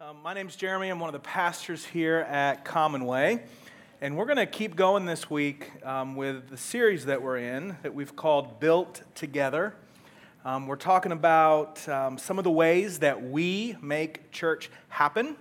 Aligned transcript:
Um, 0.00 0.16
my 0.24 0.34
name's 0.34 0.56
Jeremy. 0.56 0.88
I'm 0.88 0.98
one 0.98 1.08
of 1.08 1.12
the 1.12 1.20
pastors 1.20 1.84
here 1.84 2.26
at 2.28 2.64
Commonway. 2.64 3.44
And 4.00 4.16
we're 4.16 4.24
going 4.24 4.38
to 4.38 4.46
keep 4.46 4.74
going 4.74 5.06
this 5.06 5.30
week 5.30 5.70
um, 5.86 6.16
with 6.16 6.48
the 6.48 6.56
series 6.56 7.04
that 7.04 7.22
we're 7.22 7.36
in 7.36 7.76
that 7.84 7.94
we've 7.94 8.16
called 8.16 8.58
Built 8.58 9.02
Together. 9.14 9.72
Um, 10.44 10.66
we're 10.66 10.74
talking 10.74 11.12
about 11.12 11.88
um, 11.88 12.18
some 12.18 12.38
of 12.38 12.44
the 12.44 12.50
ways 12.50 12.98
that 12.98 13.22
we 13.22 13.76
make 13.80 14.32
church 14.32 14.68
happen. 14.88 15.36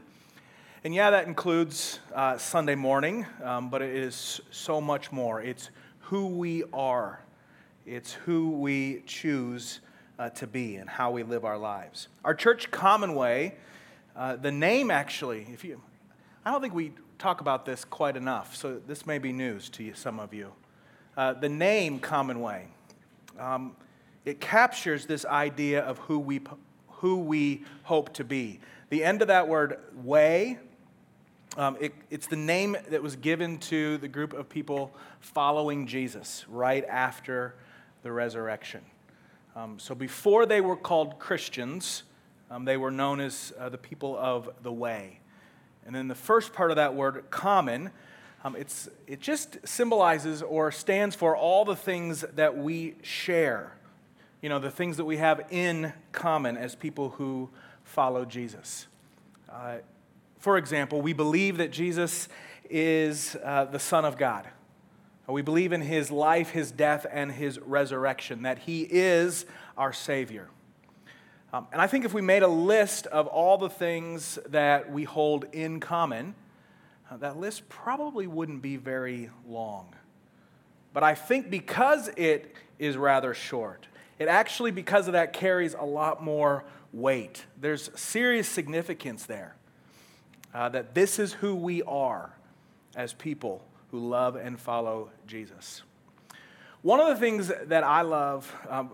And 0.84 0.94
yeah, 0.94 1.10
that 1.10 1.26
includes 1.26 2.00
uh, 2.14 2.38
Sunday 2.38 2.76
morning, 2.76 3.26
um, 3.44 3.72
but 3.72 3.82
it 3.82 3.96
is 3.96 4.40
so 4.52 4.80
much 4.80 5.12
more. 5.12 5.42
It's 5.42 5.72
who 6.02 6.28
we 6.28 6.64
are, 6.72 7.24
it's 7.88 8.14
who 8.14 8.52
we 8.52 9.02
choose 9.08 9.80
uh, 10.20 10.30
to 10.30 10.46
be, 10.46 10.76
and 10.76 10.88
how 10.88 11.10
we 11.10 11.24
live 11.24 11.44
our 11.44 11.58
lives. 11.58 12.08
Our 12.24 12.36
church, 12.36 12.70
Commonway, 12.70 13.56
uh, 14.16 14.36
the 14.36 14.52
name 14.52 14.92
actually, 14.92 15.48
if 15.52 15.64
you, 15.64 15.82
I 16.46 16.52
don't 16.52 16.62
think 16.62 16.74
we 16.74 16.94
talk 17.18 17.42
about 17.42 17.66
this 17.66 17.84
quite 17.86 18.16
enough, 18.16 18.56
so 18.56 18.80
this 18.86 19.06
may 19.06 19.18
be 19.18 19.32
news 19.32 19.70
to 19.70 19.84
you, 19.84 19.94
some 19.94 20.20
of 20.20 20.34
you. 20.34 20.52
Uh, 21.18 21.34
the 21.34 21.50
name 21.50 22.00
Commonway, 22.00 22.68
um, 23.40 23.76
it 24.26 24.40
captures 24.40 25.06
this 25.06 25.26
idea 25.26 25.82
of 25.82 25.98
who 26.00 26.20
we, 26.20 26.42
who 26.90 27.18
we 27.18 27.64
hope 27.84 28.14
to 28.14 28.24
be. 28.24 28.60
The 28.90 29.04
end 29.04 29.22
of 29.22 29.28
that 29.30 29.48
word, 29.48 29.80
way, 30.04 30.60
um, 31.58 31.78
it, 31.80 31.94
it's 32.10 32.28
the 32.28 32.36
name 32.36 32.76
that 32.90 33.02
was 33.02 33.16
given 33.16 33.58
to 33.60 33.98
the 34.00 34.08
group 34.08 34.34
of 34.34 34.50
people 34.50 34.94
following 35.20 35.86
Jesus 35.88 36.46
right 36.48 36.86
after 36.86 37.56
the 38.02 38.12
resurrection. 38.12 38.82
Um, 39.56 39.78
so 39.78 39.94
before 39.94 40.46
they 40.46 40.62
were 40.62 40.76
called 40.76 41.20
Christians, 41.20 42.04
um, 42.54 42.66
they 42.66 42.78
were 42.78 42.92
known 42.92 43.20
as 43.20 43.52
uh, 43.60 43.68
the 43.70 43.80
people 43.80 44.16
of 44.16 44.48
the 44.62 44.72
way. 44.72 45.20
And 45.88 45.96
then 45.96 46.08
the 46.08 46.16
first 46.16 46.54
part 46.54 46.70
of 46.70 46.76
that 46.76 46.94
word, 46.94 47.26
common, 47.32 47.90
um, 48.44 48.56
it's, 48.56 48.88
it 49.08 49.20
just 49.20 49.58
symbolizes 49.68 50.44
or 50.44 50.72
stands 50.72 51.16
for 51.16 51.36
all 51.36 51.66
the 51.66 51.76
things 51.76 52.24
that 52.36 52.56
we 52.56 52.94
share. 53.02 53.76
You 54.42 54.50
know, 54.50 54.60
the 54.60 54.70
things 54.70 54.98
that 54.98 55.06
we 55.06 55.18
have 55.18 55.48
in 55.50 55.94
common 56.12 56.56
as 56.56 56.76
people 56.76 57.10
who 57.10 57.50
follow 57.86 58.24
Jesus. 58.24 58.86
Uh, 59.52 59.78
for 60.38 60.58
example, 60.58 61.02
we 61.02 61.14
believe 61.14 61.58
that 61.58 61.72
Jesus 61.72 62.28
is 62.70 63.36
uh, 63.44 63.66
the 63.66 63.80
Son 63.80 64.06
of 64.06 64.16
God. 64.16 64.48
We 65.28 65.42
believe 65.42 65.74
in 65.74 65.82
his 65.82 66.12
life, 66.12 66.50
his 66.50 66.70
death, 66.70 67.08
and 67.10 67.32
his 67.32 67.58
resurrection, 67.58 68.44
that 68.44 68.60
he 68.60 68.82
is 68.82 69.46
our 69.76 69.94
Savior. 69.94 70.50
Um, 71.54 71.68
and 71.72 71.80
I 71.80 71.86
think 71.86 72.04
if 72.04 72.16
we 72.16 72.22
made 72.22 72.42
a 72.42 72.48
list 72.48 73.06
of 73.06 73.28
all 73.28 73.60
the 73.60 73.70
things 73.70 74.40
that 74.50 74.92
we 74.92 75.04
hold 75.04 75.46
in 75.54 75.80
common, 75.80 76.34
uh, 77.12 77.18
that 77.18 77.38
list 77.38 77.70
probably 77.70 78.26
wouldn't 78.26 78.64
be 78.64 78.76
very 78.76 79.30
long. 79.48 79.94
But 80.94 81.04
I 81.04 81.14
think 81.14 81.52
because 81.52 82.10
it 82.18 82.56
is 82.80 82.98
rather 82.98 83.36
short, 83.36 83.86
it 84.18 84.28
actually, 84.28 84.72
because 84.72 85.06
of 85.06 85.14
that, 85.14 85.32
carries 85.32 85.76
a 85.76 85.84
lot 85.84 86.24
more 86.24 86.64
weight. 86.92 87.46
There's 87.62 87.92
serious 87.96 88.48
significance 88.48 89.28
there 89.28 89.56
uh, 90.56 90.70
that 90.70 90.96
this 90.96 91.20
is 91.20 91.34
who 91.34 91.54
we 91.54 91.84
are 91.84 92.34
as 92.96 93.14
people 93.14 93.64
who 93.92 94.00
love 94.00 94.36
and 94.36 94.60
follow 94.60 95.12
Jesus. 95.28 95.84
One 96.82 97.00
of 97.00 97.10
the 97.10 97.16
things 97.16 97.52
that 97.66 97.84
I 97.84 98.02
love, 98.02 98.52
um, 98.70 98.94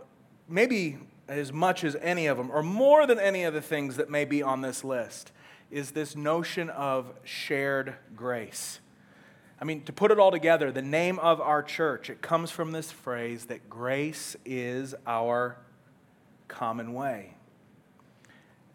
maybe 0.49 0.97
as 1.30 1.53
much 1.53 1.83
as 1.83 1.95
any 2.02 2.27
of 2.27 2.38
them, 2.38 2.52
or 2.52 2.63
more 2.63 3.05
than 3.05 3.19
any 3.19 3.44
of 3.44 3.53
the 3.53 3.61
things 3.61 3.95
that 3.97 4.09
may 4.09 4.25
be 4.25 4.41
on 4.41 4.61
this 4.61 4.83
list, 4.83 5.31
is 5.71 5.91
this 5.91 6.16
notion 6.16 6.69
of 6.69 7.13
shared 7.23 7.95
grace. 8.16 8.80
I 9.61 9.66
mean, 9.66 9.83
to 9.83 9.94
put 9.94 10.09
it 10.09 10.19
all 10.19 10.31
together, 10.31 10.71
the 10.71 10.81
name 10.81 11.19
of 11.19 11.39
our 11.39 11.61
church, 11.61 12.09
it 12.09 12.21
comes 12.21 12.49
from 12.49 12.71
this 12.71 12.91
phrase 12.91 13.45
that 13.45 13.70
grace 13.70 14.36
is 14.45 14.95
our 15.05 15.58
common 16.48 16.93
way. 16.93 17.36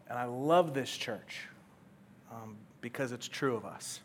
And 0.09 0.19
I 0.19 0.27
love 0.27 0.75
this 0.75 0.95
church 0.95 1.49
um, 2.31 2.57
because 2.81 3.13
it's 3.13 3.27
true 3.27 3.57
of 3.57 3.65
us. 3.65 4.01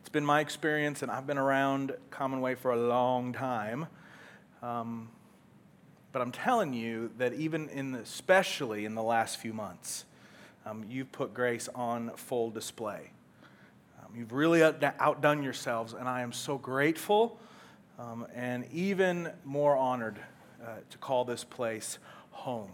It's 0.00 0.08
been 0.08 0.26
my 0.26 0.40
experience, 0.40 1.02
and 1.02 1.10
I've 1.10 1.26
been 1.26 1.38
around 1.38 1.92
Common 2.10 2.40
Way 2.40 2.54
for 2.54 2.72
a 2.72 2.76
long 2.76 3.32
time. 3.32 3.86
Um, 4.62 5.08
but 6.16 6.22
I'm 6.22 6.32
telling 6.32 6.72
you 6.72 7.10
that 7.18 7.34
even 7.34 7.68
in 7.68 7.92
the, 7.92 7.98
especially 7.98 8.86
in 8.86 8.94
the 8.94 9.02
last 9.02 9.36
few 9.36 9.52
months, 9.52 10.06
um, 10.64 10.82
you've 10.88 11.12
put 11.12 11.34
grace 11.34 11.68
on 11.74 12.10
full 12.16 12.48
display. 12.48 13.10
Um, 13.98 14.16
you've 14.16 14.32
really 14.32 14.62
outdone 14.62 15.42
yourselves, 15.42 15.92
and 15.92 16.08
I 16.08 16.22
am 16.22 16.32
so 16.32 16.56
grateful 16.56 17.38
um, 17.98 18.26
and 18.34 18.64
even 18.72 19.28
more 19.44 19.76
honored 19.76 20.18
uh, 20.64 20.76
to 20.88 20.96
call 20.96 21.26
this 21.26 21.44
place 21.44 21.98
home. 22.30 22.72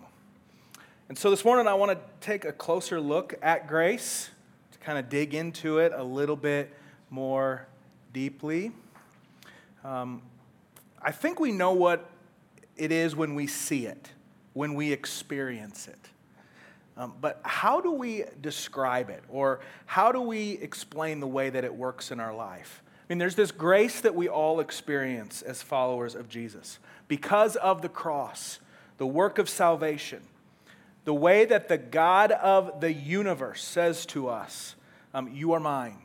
And 1.09 1.19
so 1.19 1.29
this 1.29 1.45
morning, 1.45 1.67
I 1.67 1.75
want 1.75 1.91
to 1.91 1.99
take 2.21 2.45
a 2.45 2.53
closer 2.53 3.01
look 3.01 3.35
at 3.43 3.67
grace 3.67 4.31
to 4.71 4.79
kind 4.79 5.01
of 5.01 5.09
dig 5.09 5.35
into 5.35 5.79
it 5.79 5.91
a 5.93 6.05
little 6.05 6.37
bit 6.37 6.73
more 7.11 7.67
deeply. 8.13 8.71
Um, 9.83 10.23
I 11.03 11.11
think 11.11 11.41
we 11.41 11.51
know 11.51 11.73
what 11.73 12.09
it 12.83 12.91
is 12.91 13.15
when 13.15 13.37
we 13.37 13.47
see 13.47 13.87
it, 13.87 14.11
when 14.55 14.75
we 14.75 14.93
experience 14.93 15.87
it. 15.87 16.09
Um, 16.97 17.15
but 17.21 17.41
how 17.45 17.81
do 17.81 17.93
we 17.93 18.25
describe 18.41 19.09
it? 19.09 19.23
Or 19.29 19.61
how 19.87 20.11
do 20.11 20.21
we 20.21 20.55
explain 20.55 21.21
the 21.21 21.29
way 21.29 21.49
that 21.49 21.63
it 21.63 21.73
works 21.73 22.11
in 22.11 22.19
our 22.19 22.35
life? 22.35 22.83
I 22.89 23.05
mean, 23.09 23.19
there's 23.19 23.37
this 23.37 23.53
grace 23.53 24.01
that 24.01 24.17
we 24.17 24.29
all 24.29 24.59
experience 24.59 25.43
as 25.43 25.63
followers 25.63 26.17
of 26.17 26.29
Jesus 26.29 26.81
because 27.07 27.55
of 27.55 27.83
the 27.83 27.89
cross, 27.89 28.59
the 28.99 29.07
work 29.07 29.39
of 29.39 29.49
salvation, 29.49 30.23
the 31.05 31.15
way 31.15 31.45
that 31.45 31.69
the 31.69 31.79
God 31.79 32.33
of 32.33 32.81
the 32.81 32.93
universe 32.93 33.63
says 33.63 34.05
to 34.07 34.29
us, 34.29 34.75
um, 35.15 35.31
You 35.33 35.53
are 35.53 35.61
mine, 35.61 35.99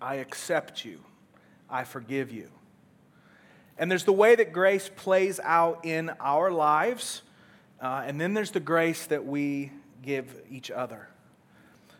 I 0.00 0.16
accept 0.16 0.84
you, 0.84 1.00
I 1.68 1.82
forgive 1.82 2.30
you. 2.30 2.50
And 3.78 3.90
there's 3.90 4.04
the 4.04 4.12
way 4.12 4.34
that 4.34 4.52
grace 4.52 4.90
plays 4.94 5.38
out 5.42 5.84
in 5.84 6.10
our 6.20 6.50
lives, 6.50 7.22
uh, 7.80 8.02
and 8.04 8.20
then 8.20 8.34
there's 8.34 8.50
the 8.50 8.60
grace 8.60 9.06
that 9.06 9.24
we 9.24 9.70
give 10.02 10.42
each 10.50 10.70
other. 10.70 11.08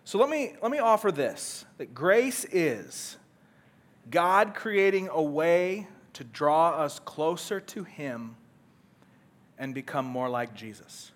So 0.05 0.19
let 0.19 0.28
me, 0.28 0.55
let 0.61 0.72
me 0.72 0.78
offer 0.78 1.12
this 1.12 1.65
that 1.77 1.94
grace 1.94 2.44
is 2.50 3.16
God 4.11 4.55
creating 4.55 5.09
a 5.12 5.22
way 5.22 5.87
to 6.15 6.25
draw 6.25 6.71
us 6.71 6.99
closer 6.99 7.61
to 7.61 7.84
Him 7.84 8.34
and 9.59 9.75
become 9.75 10.05
more 10.05 10.28
like 10.28 10.55
Jesus. 10.55 11.12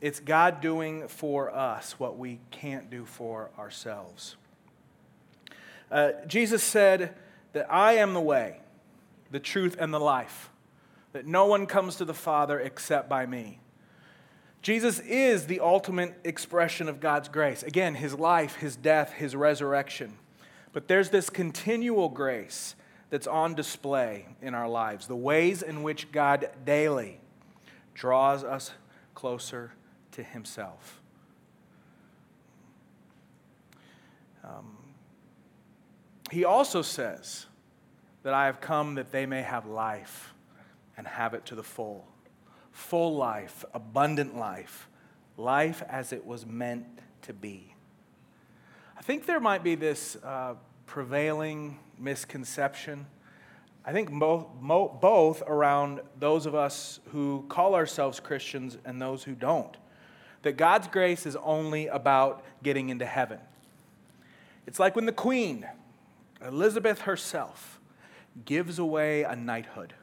It's 0.00 0.20
God 0.20 0.60
doing 0.60 1.08
for 1.08 1.54
us 1.54 1.98
what 1.98 2.18
we 2.18 2.38
can't 2.50 2.90
do 2.90 3.04
for 3.04 3.50
ourselves. 3.58 4.36
Uh, 5.90 6.12
Jesus 6.26 6.62
said 6.62 7.14
that 7.52 7.66
I 7.72 7.94
am 7.94 8.14
the 8.14 8.20
way 8.20 8.60
the 9.30 9.40
truth, 9.40 9.76
and 9.78 9.92
the 9.92 10.00
life, 10.00 10.50
that 11.12 11.26
no 11.26 11.46
one 11.46 11.66
comes 11.66 11.96
to 11.96 12.04
the 12.04 12.14
Father 12.14 12.58
except 12.58 13.08
by 13.08 13.26
me. 13.26 13.60
Jesus 14.62 14.98
is 15.00 15.46
the 15.46 15.60
ultimate 15.60 16.18
expression 16.24 16.88
of 16.88 17.00
God's 17.00 17.28
grace. 17.28 17.62
Again, 17.62 17.94
his 17.94 18.14
life, 18.14 18.56
his 18.56 18.76
death, 18.76 19.12
his 19.12 19.36
resurrection. 19.36 20.14
But 20.72 20.88
there's 20.88 21.10
this 21.10 21.30
continual 21.30 22.08
grace 22.08 22.74
that's 23.08 23.26
on 23.26 23.54
display 23.54 24.26
in 24.42 24.54
our 24.54 24.68
lives, 24.68 25.06
the 25.06 25.16
ways 25.16 25.62
in 25.62 25.82
which 25.82 26.10
God 26.10 26.50
daily 26.64 27.20
draws 27.94 28.42
us 28.42 28.72
closer 29.14 29.72
to 30.12 30.22
himself. 30.22 31.00
Um, 34.42 34.76
he 36.30 36.44
also 36.44 36.82
says 36.82 37.46
that 38.26 38.34
I 38.34 38.46
have 38.46 38.60
come 38.60 38.96
that 38.96 39.12
they 39.12 39.24
may 39.24 39.42
have 39.42 39.66
life 39.66 40.34
and 40.96 41.06
have 41.06 41.32
it 41.32 41.46
to 41.46 41.54
the 41.54 41.62
full. 41.62 42.08
Full 42.72 43.14
life, 43.14 43.64
abundant 43.72 44.36
life, 44.36 44.88
life 45.36 45.80
as 45.88 46.12
it 46.12 46.26
was 46.26 46.44
meant 46.44 46.86
to 47.22 47.32
be. 47.32 47.72
I 48.98 49.02
think 49.02 49.26
there 49.26 49.38
might 49.38 49.62
be 49.62 49.76
this 49.76 50.16
uh, 50.24 50.54
prevailing 50.86 51.78
misconception. 52.00 53.06
I 53.84 53.92
think 53.92 54.10
both, 54.10 54.48
both 54.60 55.44
around 55.46 56.00
those 56.18 56.46
of 56.46 56.56
us 56.56 56.98
who 57.12 57.44
call 57.48 57.76
ourselves 57.76 58.18
Christians 58.18 58.76
and 58.84 59.00
those 59.00 59.22
who 59.22 59.36
don't. 59.36 59.76
That 60.42 60.56
God's 60.56 60.88
grace 60.88 61.26
is 61.26 61.36
only 61.36 61.86
about 61.86 62.44
getting 62.64 62.88
into 62.88 63.06
heaven. 63.06 63.38
It's 64.66 64.80
like 64.80 64.96
when 64.96 65.06
the 65.06 65.12
Queen, 65.12 65.64
Elizabeth 66.44 67.02
herself, 67.02 67.75
gives 68.44 68.78
away 68.78 69.22
a 69.22 69.34
knighthood. 69.34 69.94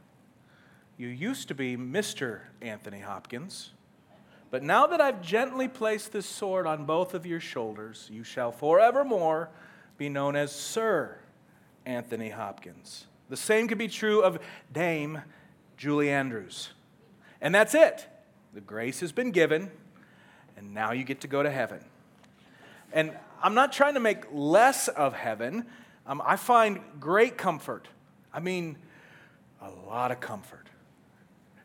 You 0.97 1.07
used 1.07 1.47
to 1.49 1.55
be 1.55 1.75
Mr. 1.75 2.41
Anthony 2.61 2.99
Hopkins, 2.99 3.71
But 4.51 4.61
now 4.61 4.85
that 4.85 5.01
I've 5.01 5.21
gently 5.23 5.67
placed 5.67 6.11
this 6.11 6.27
sword 6.27 6.67
on 6.67 6.85
both 6.85 7.15
of 7.15 7.25
your 7.25 7.39
shoulders, 7.39 8.07
you 8.11 8.23
shall 8.23 8.51
forevermore 8.51 9.49
be 9.97 10.09
known 10.09 10.35
as 10.35 10.51
Sir 10.51 11.17
Anthony 11.85 12.29
Hopkins. 12.29 13.07
The 13.29 13.37
same 13.37 13.67
could 13.67 13.79
be 13.79 13.87
true 13.87 14.21
of 14.21 14.37
Dame 14.71 15.23
Julie 15.77 16.11
Andrews. 16.11 16.69
And 17.41 17.53
that's 17.53 17.73
it. 17.73 18.07
The 18.53 18.61
grace 18.61 18.99
has 18.99 19.11
been 19.11 19.31
given, 19.31 19.71
and 20.55 20.73
now 20.73 20.91
you 20.91 21.03
get 21.03 21.21
to 21.21 21.27
go 21.27 21.41
to 21.41 21.49
heaven. 21.49 21.83
And 22.91 23.11
I'm 23.41 23.55
not 23.55 23.73
trying 23.73 23.95
to 23.95 23.99
make 23.99 24.25
less 24.31 24.87
of 24.87 25.13
heaven. 25.13 25.65
Um, 26.05 26.21
I 26.23 26.35
find 26.35 26.79
great 26.99 27.37
comfort. 27.37 27.87
I 28.33 28.39
mean, 28.39 28.77
a 29.61 29.69
lot 29.87 30.11
of 30.11 30.19
comfort, 30.19 30.67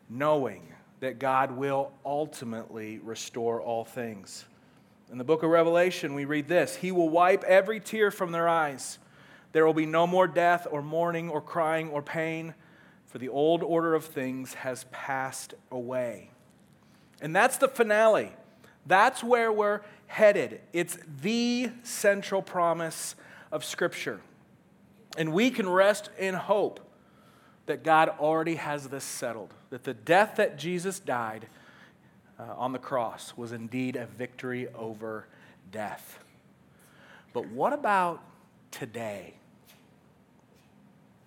knowing 0.09 0.67
that 0.99 1.17
God 1.17 1.51
will 1.51 1.91
ultimately 2.05 2.99
restore 2.99 3.61
all 3.61 3.85
things. 3.85 4.45
In 5.11 5.17
the 5.17 5.23
book 5.23 5.41
of 5.43 5.49
Revelation, 5.49 6.13
we 6.13 6.25
read 6.25 6.47
this 6.47 6.75
He 6.75 6.91
will 6.91 7.09
wipe 7.09 7.43
every 7.43 7.79
tear 7.79 8.11
from 8.11 8.31
their 8.31 8.47
eyes. 8.47 8.99
There 9.51 9.65
will 9.65 9.73
be 9.73 9.87
no 9.87 10.05
more 10.05 10.27
death, 10.27 10.67
or 10.69 10.83
mourning, 10.83 11.29
or 11.29 11.41
crying, 11.41 11.89
or 11.89 12.03
pain, 12.03 12.53
for 13.07 13.17
the 13.17 13.29
old 13.29 13.63
order 13.63 13.95
of 13.95 14.05
things 14.05 14.53
has 14.53 14.85
passed 14.91 15.55
away. 15.71 16.29
And 17.19 17.35
that's 17.35 17.57
the 17.57 17.67
finale. 17.67 18.31
That's 18.85 19.23
where 19.23 19.51
we're 19.51 19.81
headed. 20.05 20.61
It's 20.71 20.99
the 21.21 21.71
central 21.81 22.43
promise 22.43 23.15
of 23.51 23.65
Scripture. 23.65 24.21
And 25.19 25.33
we 25.33 25.51
can 25.51 25.67
rest 25.67 26.09
in 26.17 26.33
hope 26.33 26.79
that 27.65 27.83
God 27.83 28.07
already 28.07 28.55
has 28.55 28.87
this 28.87 29.03
settled, 29.03 29.53
that 29.69 29.83
the 29.83 29.93
death 29.93 30.37
that 30.37 30.57
Jesus 30.57 30.97
died 30.97 31.47
uh, 32.39 32.53
on 32.57 32.71
the 32.71 32.79
cross 32.79 33.33
was 33.35 33.51
indeed 33.51 33.97
a 33.97 34.05
victory 34.05 34.69
over 34.69 35.27
death. 35.73 36.19
But 37.33 37.47
what 37.47 37.73
about 37.73 38.23
today? 38.71 39.33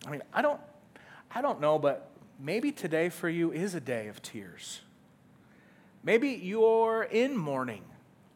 I 0.06 0.11
mean, 0.11 0.23
I 0.33 0.41
don't, 0.41 0.61
I 1.31 1.43
don't 1.43 1.61
know, 1.61 1.79
but 1.79 2.11
maybe 2.41 2.73
today 2.73 3.11
for 3.11 3.29
you 3.29 3.53
is 3.53 3.75
a 3.75 3.81
day 3.81 4.09
of 4.09 4.23
tears. 4.23 4.81
Maybe 6.03 6.31
you're 6.31 7.03
in 7.05 7.37
mourning 7.37 7.85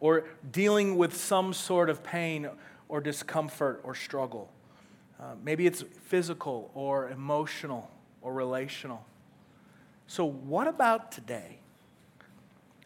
or 0.01 0.25
dealing 0.53 0.99
with 0.99 1.17
some 1.17 1.55
sort 1.55 1.89
of 1.89 2.05
pain 2.05 2.51
or 2.91 3.01
discomfort 3.01 3.81
or 3.83 3.95
struggle. 3.95 4.53
Uh, 5.19 5.35
maybe 5.43 5.67
it's 5.67 5.83
physical 5.83 6.71
or 6.75 7.09
emotional 7.09 7.91
or 8.21 8.35
relational. 8.35 9.05
So, 10.07 10.25
what 10.25 10.69
about 10.69 11.11
today? 11.11 11.59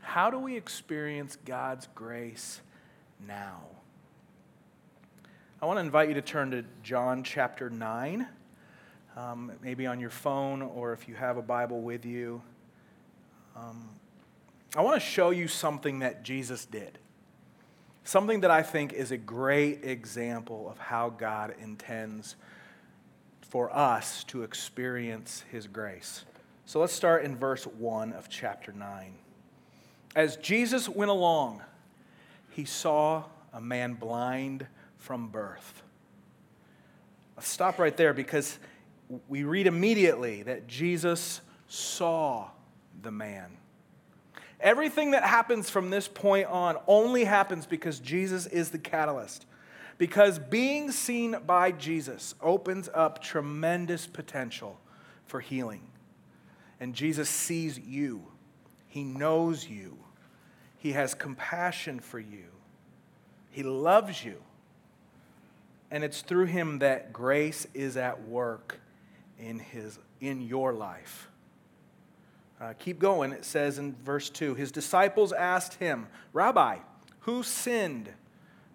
How 0.01 0.31
do 0.31 0.39
we 0.39 0.57
experience 0.57 1.37
God's 1.45 1.89
grace 1.95 2.61
now? 3.27 3.63
I 5.63 5.67
want 5.67 5.77
to 5.77 5.83
invite 5.83 6.09
you 6.09 6.15
to 6.15 6.23
turn 6.23 6.53
to 6.53 6.65
John 6.83 7.23
chapter 7.23 7.69
9, 7.69 8.27
um, 9.17 9.53
maybe 9.63 9.87
on 9.87 10.01
your 10.01 10.11
phone 10.11 10.63
or 10.63 10.95
if 10.95 11.07
you 11.07 11.15
have 11.15 11.37
a 11.37 11.43
Bible 11.43 11.83
with 11.83 12.07
you. 12.07 12.41
Um, 13.55 13.91
I 14.75 14.81
want 14.83 15.01
to 15.01 15.07
show 15.07 15.31
you 15.31 15.49
something 15.49 15.99
that 15.99 16.23
Jesus 16.23 16.65
did. 16.65 16.99
Something 18.05 18.41
that 18.41 18.51
I 18.51 18.63
think 18.63 18.93
is 18.93 19.11
a 19.11 19.17
great 19.17 19.85
example 19.85 20.69
of 20.71 20.79
how 20.79 21.11
God 21.11 21.55
intends 21.61 22.37
for 23.43 23.75
us 23.77 24.25
to 24.25 24.43
experience 24.43 25.45
his 25.51 25.67
grace. 25.67 26.25
So 26.67 26.81
let's 26.81 26.93
start 26.93 27.25
in 27.25 27.37
verse 27.37 27.67
1 27.67 28.13
of 28.13 28.29
chapter 28.29 28.73
9. 28.73 29.15
As 30.15 30.37
Jesus 30.37 30.89
went 30.89 31.11
along, 31.11 31.63
he 32.51 32.65
saw 32.65 33.25
a 33.53 33.61
man 33.61 33.95
blind 33.95 34.67
from 34.99 35.29
birth. 35.29 35.83
Let's 37.37 37.49
stop 37.49 37.79
right 37.79 37.97
there 37.97 38.13
because 38.13 38.59
we 39.29 39.45
read 39.45 39.67
immediately 39.67 40.43
that 40.45 40.67
Jesus 40.67 41.41
saw 41.69 42.51
the 43.03 43.11
man. 43.11 43.57
Everything 44.61 45.13
that 45.13 45.25
happens 45.25 45.71
from 45.71 45.91
this 45.91 46.07
point 46.07 46.47
on 46.49 46.77
only 46.87 47.25
happens 47.25 47.67
because 47.67 47.99
Jesus 47.99 48.47
is 48.47 48.71
the 48.71 48.79
catalyst 48.79 49.47
because 50.01 50.39
being 50.39 50.91
seen 50.91 51.37
by 51.47 51.71
Jesus 51.71 52.35
opens 52.41 52.89
up 52.95 53.23
tremendous 53.23 54.07
potential 54.07 54.81
for 55.27 55.41
healing. 55.41 55.83
And 56.81 56.95
Jesus 56.95 57.29
sees 57.29 57.79
you, 57.79 58.23
He 58.89 59.05
knows 59.05 59.69
you, 59.69 59.99
He 60.79 60.93
has 60.93 61.13
compassion 61.13 62.01
for 62.01 62.19
you, 62.19 62.47
He 63.51 63.63
loves 63.63 64.25
you. 64.25 64.43
And 65.91 66.03
it's 66.03 66.23
through 66.23 66.47
Him 66.47 66.79
that 66.79 67.13
grace 67.13 67.67
is 67.75 67.99
at 67.99 68.27
work 68.27 68.81
in, 69.39 69.59
his, 69.59 69.99
in 70.19 70.41
your 70.41 70.73
life. 70.73 71.30
Uh, 72.61 72.75
keep 72.79 72.99
going. 72.99 73.33
It 73.33 73.45
says 73.45 73.79
in 73.79 73.95
verse 74.05 74.29
2 74.31 74.55
His 74.55 74.71
disciples 74.71 75.33
asked 75.33 75.75
him, 75.75 76.09
Rabbi, 76.33 76.79
who 77.21 77.43
sinned? 77.43 78.11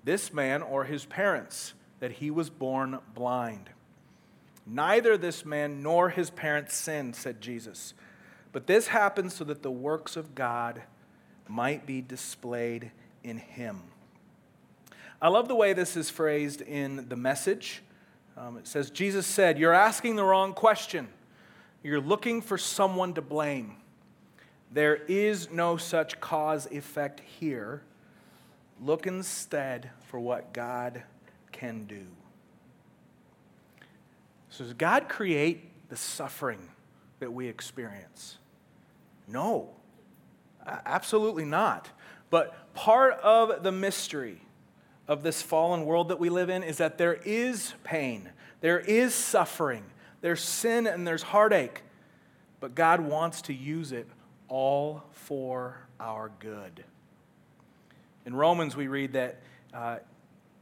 this 0.05 0.31
man 0.31 0.61
or 0.61 0.85
his 0.85 1.03
parents, 1.05 1.73
that 1.99 2.13
he 2.13 2.31
was 2.31 2.49
born 2.49 2.99
blind. 3.13 3.71
Neither 4.65 5.17
this 5.17 5.43
man 5.43 5.83
nor 5.83 6.09
his 6.09 6.29
parents 6.29 6.75
sinned, 6.75 7.15
said 7.15 7.41
Jesus. 7.41 7.93
But 8.51 8.67
this 8.67 8.87
happened 8.87 9.31
so 9.31 9.43
that 9.45 9.63
the 9.63 9.71
works 9.71 10.15
of 10.15 10.35
God 10.35 10.83
might 11.47 11.85
be 11.85 12.01
displayed 12.01 12.91
in 13.23 13.37
him. 13.37 13.81
I 15.21 15.27
love 15.27 15.47
the 15.47 15.55
way 15.55 15.73
this 15.73 15.97
is 15.97 16.09
phrased 16.09 16.61
in 16.61 17.09
the 17.09 17.15
message. 17.15 17.81
Um, 18.37 18.57
it 18.57 18.67
says, 18.67 18.89
Jesus 18.89 19.25
said, 19.25 19.57
You're 19.57 19.73
asking 19.73 20.15
the 20.15 20.23
wrong 20.23 20.53
question. 20.53 21.07
You're 21.85 22.01
looking 22.01 22.41
for 22.41 22.57
someone 22.57 23.13
to 23.13 23.21
blame. 23.21 23.75
There 24.71 24.95
is 24.95 25.51
no 25.51 25.77
such 25.77 26.19
cause 26.19 26.65
effect 26.71 27.19
here. 27.19 27.83
Look 28.81 29.05
instead 29.05 29.91
for 30.07 30.19
what 30.19 30.51
God 30.51 31.03
can 31.51 31.85
do. 31.85 32.07
So, 34.49 34.63
does 34.63 34.73
God 34.73 35.07
create 35.07 35.89
the 35.89 35.95
suffering 35.95 36.69
that 37.19 37.31
we 37.31 37.47
experience? 37.47 38.39
No, 39.27 39.69
absolutely 40.65 41.45
not. 41.45 41.91
But 42.31 42.73
part 42.73 43.13
of 43.19 43.61
the 43.61 43.71
mystery 43.71 44.41
of 45.07 45.21
this 45.21 45.43
fallen 45.43 45.85
world 45.85 46.09
that 46.09 46.19
we 46.19 46.29
live 46.29 46.49
in 46.49 46.63
is 46.63 46.77
that 46.77 46.97
there 46.97 47.19
is 47.25 47.75
pain, 47.83 48.31
there 48.61 48.79
is 48.79 49.13
suffering, 49.13 49.83
there's 50.25 50.41
sin, 50.41 50.87
and 50.87 51.05
there's 51.05 51.21
heartache. 51.21 51.83
But 52.59 52.73
God 52.73 52.99
wants 52.99 53.43
to 53.43 53.53
use 53.53 53.91
it 53.91 54.07
all 54.47 55.03
for 55.11 55.77
our 55.99 56.31
good. 56.39 56.83
In 58.25 58.33
Romans, 58.35 58.75
we 58.75 58.87
read 58.87 59.13
that 59.13 59.39
uh, 59.71 59.97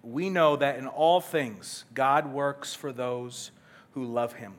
we 0.02 0.30
know 0.30 0.58
that 0.58 0.78
in 0.80 0.86
all 0.86 1.22
things 1.22 1.86
God 1.94 2.28
works 2.34 2.76
for 2.76 2.92
those 2.92 3.52
who 3.94 4.04
love 4.04 4.34
him, 4.34 4.56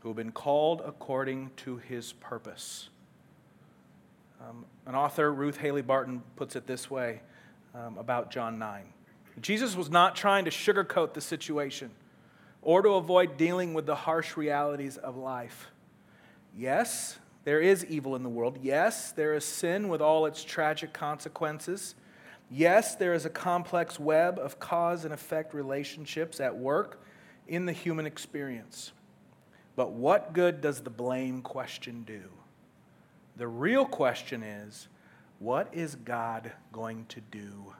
who 0.00 0.08
have 0.08 0.16
been 0.16 0.32
called 0.32 0.80
according 0.86 1.50
to 1.58 1.76
his 1.76 2.14
purpose. 2.14 2.88
Um, 4.40 4.64
an 4.86 4.94
author, 4.94 5.30
Ruth 5.30 5.58
Haley 5.58 5.82
Barton, 5.82 6.22
puts 6.36 6.56
it 6.56 6.66
this 6.66 6.90
way 6.90 7.20
um, 7.74 7.98
about 7.98 8.30
John 8.30 8.58
9. 8.58 8.84
Jesus 9.42 9.76
was 9.76 9.90
not 9.90 10.16
trying 10.16 10.46
to 10.46 10.50
sugarcoat 10.50 11.12
the 11.12 11.20
situation 11.20 11.90
or 12.62 12.82
to 12.82 12.90
avoid 12.90 13.36
dealing 13.36 13.74
with 13.74 13.86
the 13.86 13.94
harsh 13.94 14.36
realities 14.36 14.96
of 14.96 15.16
life. 15.16 15.70
Yes, 16.56 17.18
there 17.44 17.60
is 17.60 17.84
evil 17.86 18.16
in 18.16 18.22
the 18.22 18.28
world. 18.28 18.58
Yes, 18.62 19.12
there 19.12 19.34
is 19.34 19.44
sin 19.44 19.88
with 19.88 20.00
all 20.00 20.26
its 20.26 20.44
tragic 20.44 20.92
consequences. 20.92 21.94
Yes, 22.50 22.96
there 22.96 23.14
is 23.14 23.24
a 23.24 23.30
complex 23.30 23.98
web 23.98 24.38
of 24.38 24.58
cause 24.58 25.04
and 25.04 25.14
effect 25.14 25.54
relationships 25.54 26.40
at 26.40 26.56
work 26.56 27.02
in 27.48 27.66
the 27.66 27.72
human 27.72 28.06
experience. 28.06 28.92
But 29.76 29.92
what 29.92 30.32
good 30.32 30.60
does 30.60 30.80
the 30.80 30.90
blame 30.90 31.42
question 31.42 32.02
do? 32.02 32.22
The 33.36 33.48
real 33.48 33.86
question 33.86 34.42
is 34.42 34.88
what 35.38 35.68
is 35.72 35.94
God 35.94 36.52
going 36.72 37.06
to 37.06 37.20
do 37.20 37.74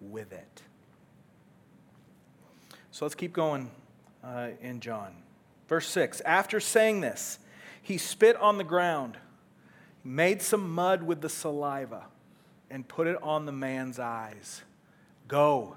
with 0.00 0.32
it? 0.32 0.62
So 2.92 3.04
let's 3.04 3.16
keep 3.16 3.32
going 3.32 3.70
uh, 4.24 4.48
in 4.60 4.80
John. 4.80 5.14
Verse 5.68 5.88
6 5.88 6.20
After 6.22 6.60
saying 6.60 7.00
this, 7.00 7.38
he 7.82 7.98
spit 7.98 8.36
on 8.36 8.58
the 8.58 8.64
ground, 8.64 9.18
made 10.02 10.42
some 10.42 10.72
mud 10.72 11.02
with 11.02 11.20
the 11.20 11.28
saliva 11.28 12.06
and 12.70 12.86
put 12.88 13.06
it 13.06 13.22
on 13.22 13.46
the 13.46 13.52
man's 13.52 13.98
eyes. 13.98 14.62
Go, 15.28 15.76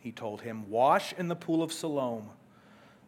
he 0.00 0.12
told 0.12 0.42
him, 0.42 0.70
wash 0.70 1.12
in 1.12 1.28
the 1.28 1.36
pool 1.36 1.62
of 1.62 1.72
Siloam. 1.72 2.30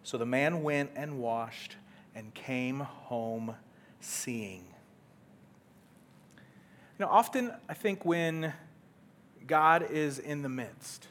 So 0.03 0.19
the 0.19 0.27
man 0.27 0.63
went 0.63 0.91
and 0.95 1.19
washed 1.19 1.77
and 2.15 2.33
came 2.35 2.81
home 2.81 3.55
seeing. 4.01 4.65
You 6.99 7.07
know, 7.07 7.09
often 7.09 7.53
I 7.69 7.75
think 7.75 8.05
when 8.05 8.53
God 9.47 9.91
is 9.91 10.19
in 10.19 10.43
the 10.43 10.49
midst 10.49 11.09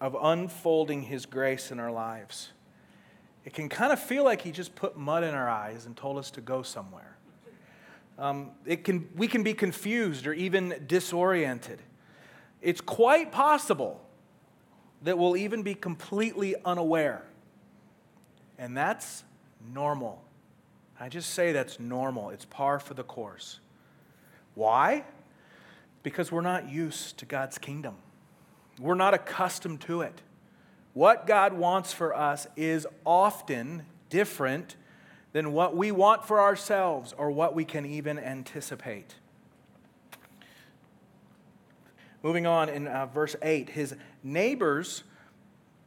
of 0.00 0.16
unfolding 0.20 1.02
His 1.02 1.26
grace 1.26 1.70
in 1.70 1.80
our 1.80 1.90
lives, 1.90 2.50
it 3.46 3.54
can 3.54 3.68
kind 3.68 3.92
of 3.92 4.00
feel 4.00 4.24
like 4.24 4.42
He 4.42 4.50
just 4.50 4.74
put 4.74 4.98
mud 4.98 5.22
in 5.24 5.32
our 5.32 5.48
eyes 5.48 5.86
and 5.86 5.96
told 5.96 6.18
us 6.18 6.30
to 6.32 6.42
go 6.42 6.62
somewhere. 6.62 7.16
Um, 8.18 8.50
it 8.66 8.82
can, 8.82 9.08
we 9.14 9.28
can 9.28 9.42
be 9.42 9.54
confused 9.54 10.26
or 10.26 10.32
even 10.32 10.74
disoriented. 10.86 11.80
It's 12.60 12.80
quite 12.80 13.30
possible 13.30 14.00
that 15.02 15.16
we'll 15.16 15.36
even 15.36 15.62
be 15.62 15.74
completely 15.74 16.56
unaware. 16.64 17.22
And 18.58 18.76
that's 18.76 19.22
normal. 19.72 20.22
I 20.98 21.08
just 21.08 21.30
say 21.30 21.52
that's 21.52 21.78
normal, 21.78 22.30
it's 22.30 22.46
par 22.46 22.80
for 22.80 22.94
the 22.94 23.04
course. 23.04 23.60
Why? 24.54 25.04
Because 26.02 26.32
we're 26.32 26.40
not 26.40 26.68
used 26.68 27.18
to 27.18 27.26
God's 27.26 27.58
kingdom, 27.58 27.94
we're 28.80 28.94
not 28.94 29.14
accustomed 29.14 29.82
to 29.82 30.00
it. 30.00 30.20
What 30.96 31.26
God 31.26 31.52
wants 31.52 31.92
for 31.92 32.16
us 32.16 32.46
is 32.56 32.86
often 33.04 33.82
different 34.08 34.76
than 35.34 35.52
what 35.52 35.76
we 35.76 35.92
want 35.92 36.24
for 36.24 36.40
ourselves 36.40 37.12
or 37.18 37.30
what 37.30 37.54
we 37.54 37.66
can 37.66 37.84
even 37.84 38.18
anticipate. 38.18 39.16
Moving 42.22 42.46
on 42.46 42.70
in 42.70 42.88
uh, 42.88 43.04
verse 43.04 43.36
8, 43.42 43.68
his 43.68 43.94
neighbors 44.22 45.02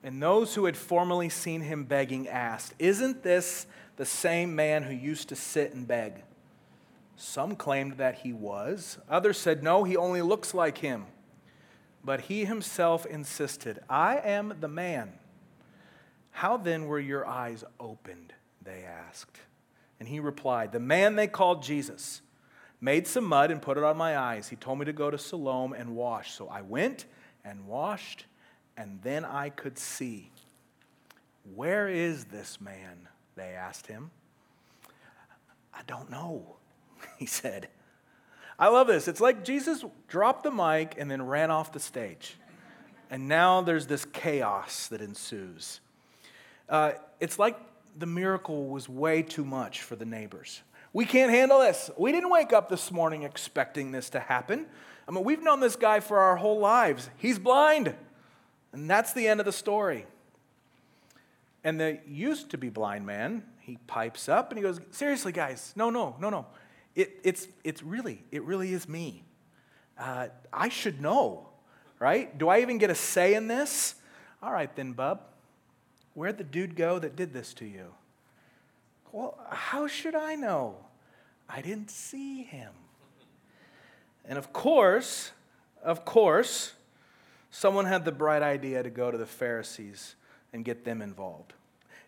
and 0.03 0.21
those 0.21 0.53
who 0.53 0.65
had 0.65 0.77
formerly 0.77 1.29
seen 1.29 1.61
him 1.61 1.85
begging 1.85 2.27
asked, 2.27 2.75
Isn't 2.77 3.23
this 3.23 3.65
the 3.95 4.05
same 4.05 4.55
man 4.55 4.83
who 4.83 4.93
used 4.93 5.29
to 5.29 5.35
sit 5.35 5.73
and 5.73 5.87
beg? 5.87 6.21
Some 7.15 7.55
claimed 7.55 7.93
that 7.93 8.19
he 8.19 8.31
was. 8.31 8.99
Others 9.09 9.39
said, 9.39 9.63
No, 9.63 9.85
he 9.85 9.97
only 9.97 10.21
looks 10.21 10.53
like 10.53 10.77
him. 10.77 11.07
But 12.03 12.21
he 12.21 12.45
himself 12.45 13.05
insisted, 13.05 13.79
I 13.89 14.17
am 14.17 14.53
the 14.59 14.67
man. 14.67 15.13
How 16.31 16.57
then 16.57 16.85
were 16.85 16.99
your 16.99 17.27
eyes 17.27 17.63
opened? 17.79 18.33
They 18.63 18.83
asked. 18.83 19.37
And 19.99 20.07
he 20.07 20.19
replied, 20.19 20.71
The 20.71 20.79
man 20.79 21.15
they 21.15 21.27
called 21.27 21.63
Jesus 21.63 22.21
made 22.81 23.07
some 23.07 23.25
mud 23.25 23.51
and 23.51 23.61
put 23.61 23.77
it 23.77 23.83
on 23.83 23.97
my 23.97 24.17
eyes. 24.17 24.47
He 24.47 24.55
told 24.55 24.79
me 24.79 24.85
to 24.85 24.93
go 24.93 25.11
to 25.11 25.17
Siloam 25.17 25.73
and 25.73 25.95
wash. 25.95 26.31
So 26.31 26.47
I 26.47 26.61
went 26.61 27.05
and 27.43 27.67
washed, 27.67 28.25
and 28.77 28.99
then 29.03 29.25
I 29.25 29.49
could 29.49 29.77
see. 29.77 30.31
Where 31.55 31.87
is 31.89 32.25
this 32.25 32.61
man? 32.61 33.07
They 33.35 33.53
asked 33.53 33.87
him. 33.87 34.11
I 35.73 35.81
don't 35.87 36.09
know, 36.09 36.57
he 37.17 37.25
said. 37.25 37.69
I 38.59 38.67
love 38.67 38.87
this. 38.87 39.07
It's 39.07 39.21
like 39.21 39.45
Jesus 39.45 39.85
dropped 40.09 40.43
the 40.43 40.51
mic 40.51 40.95
and 40.97 41.09
then 41.09 41.21
ran 41.21 41.49
off 41.49 41.71
the 41.71 41.79
stage. 41.79 42.35
And 43.09 43.27
now 43.27 43.61
there's 43.61 43.87
this 43.87 44.03
chaos 44.05 44.87
that 44.89 45.01
ensues. 45.01 45.79
Uh, 46.67 46.91
it's 47.21 47.39
like 47.39 47.57
the 47.97 48.05
miracle 48.05 48.67
was 48.67 48.89
way 48.89 49.23
too 49.23 49.45
much 49.45 49.81
for 49.81 49.95
the 49.95 50.05
neighbors. 50.05 50.61
We 50.91 51.05
can't 51.05 51.31
handle 51.31 51.59
this. 51.59 51.89
We 51.97 52.11
didn't 52.11 52.29
wake 52.29 52.51
up 52.51 52.67
this 52.69 52.91
morning 52.91 53.23
expecting 53.23 53.91
this 53.91 54.09
to 54.11 54.19
happen. 54.19 54.65
I 55.07 55.11
mean, 55.11 55.23
we've 55.23 55.41
known 55.41 55.61
this 55.61 55.75
guy 55.75 56.01
for 56.01 56.19
our 56.19 56.35
whole 56.35 56.59
lives. 56.59 57.09
He's 57.17 57.39
blind. 57.39 57.95
And 58.73 58.89
that's 58.89 59.13
the 59.13 59.27
end 59.27 59.39
of 59.39 59.45
the 59.45 59.51
story. 59.51 60.05
And 61.63 61.79
the 61.79 61.99
used 62.05 62.51
to 62.51 62.57
be 62.57 62.69
blind 62.69 63.05
man, 63.05 63.43
he 63.59 63.77
pipes 63.87 64.29
up 64.29 64.51
and 64.51 64.57
he 64.57 64.63
goes, 64.63 64.79
Seriously, 64.91 65.31
guys, 65.31 65.73
no, 65.75 65.89
no, 65.89 66.15
no, 66.19 66.29
no. 66.29 66.45
It, 66.99 67.17
it's, 67.23 67.47
it's 67.63 67.81
really, 67.81 68.21
it 68.29 68.43
really 68.43 68.73
is 68.73 68.89
me. 68.89 69.23
Uh, 69.97 70.27
I 70.51 70.67
should 70.67 70.99
know, 70.99 71.47
right? 71.97 72.37
Do 72.37 72.49
I 72.49 72.59
even 72.59 72.77
get 72.77 72.89
a 72.89 72.95
say 72.95 73.35
in 73.35 73.47
this? 73.47 73.95
All 74.43 74.51
right, 74.51 74.75
then, 74.75 74.91
bub. 74.91 75.21
Where'd 76.13 76.37
the 76.37 76.43
dude 76.43 76.75
go 76.75 76.99
that 76.99 77.15
did 77.15 77.31
this 77.31 77.53
to 77.53 77.65
you? 77.65 77.93
Well, 79.13 79.39
how 79.49 79.87
should 79.87 80.13
I 80.13 80.35
know? 80.35 80.75
I 81.47 81.61
didn't 81.61 81.89
see 81.89 82.43
him. 82.43 82.73
And 84.25 84.37
of 84.37 84.51
course, 84.51 85.31
of 85.81 86.03
course, 86.03 86.73
someone 87.49 87.85
had 87.85 88.03
the 88.03 88.11
bright 88.11 88.41
idea 88.41 88.83
to 88.83 88.89
go 88.89 89.09
to 89.09 89.17
the 89.17 89.25
Pharisees 89.25 90.15
and 90.51 90.65
get 90.65 90.83
them 90.83 91.01
involved. 91.01 91.53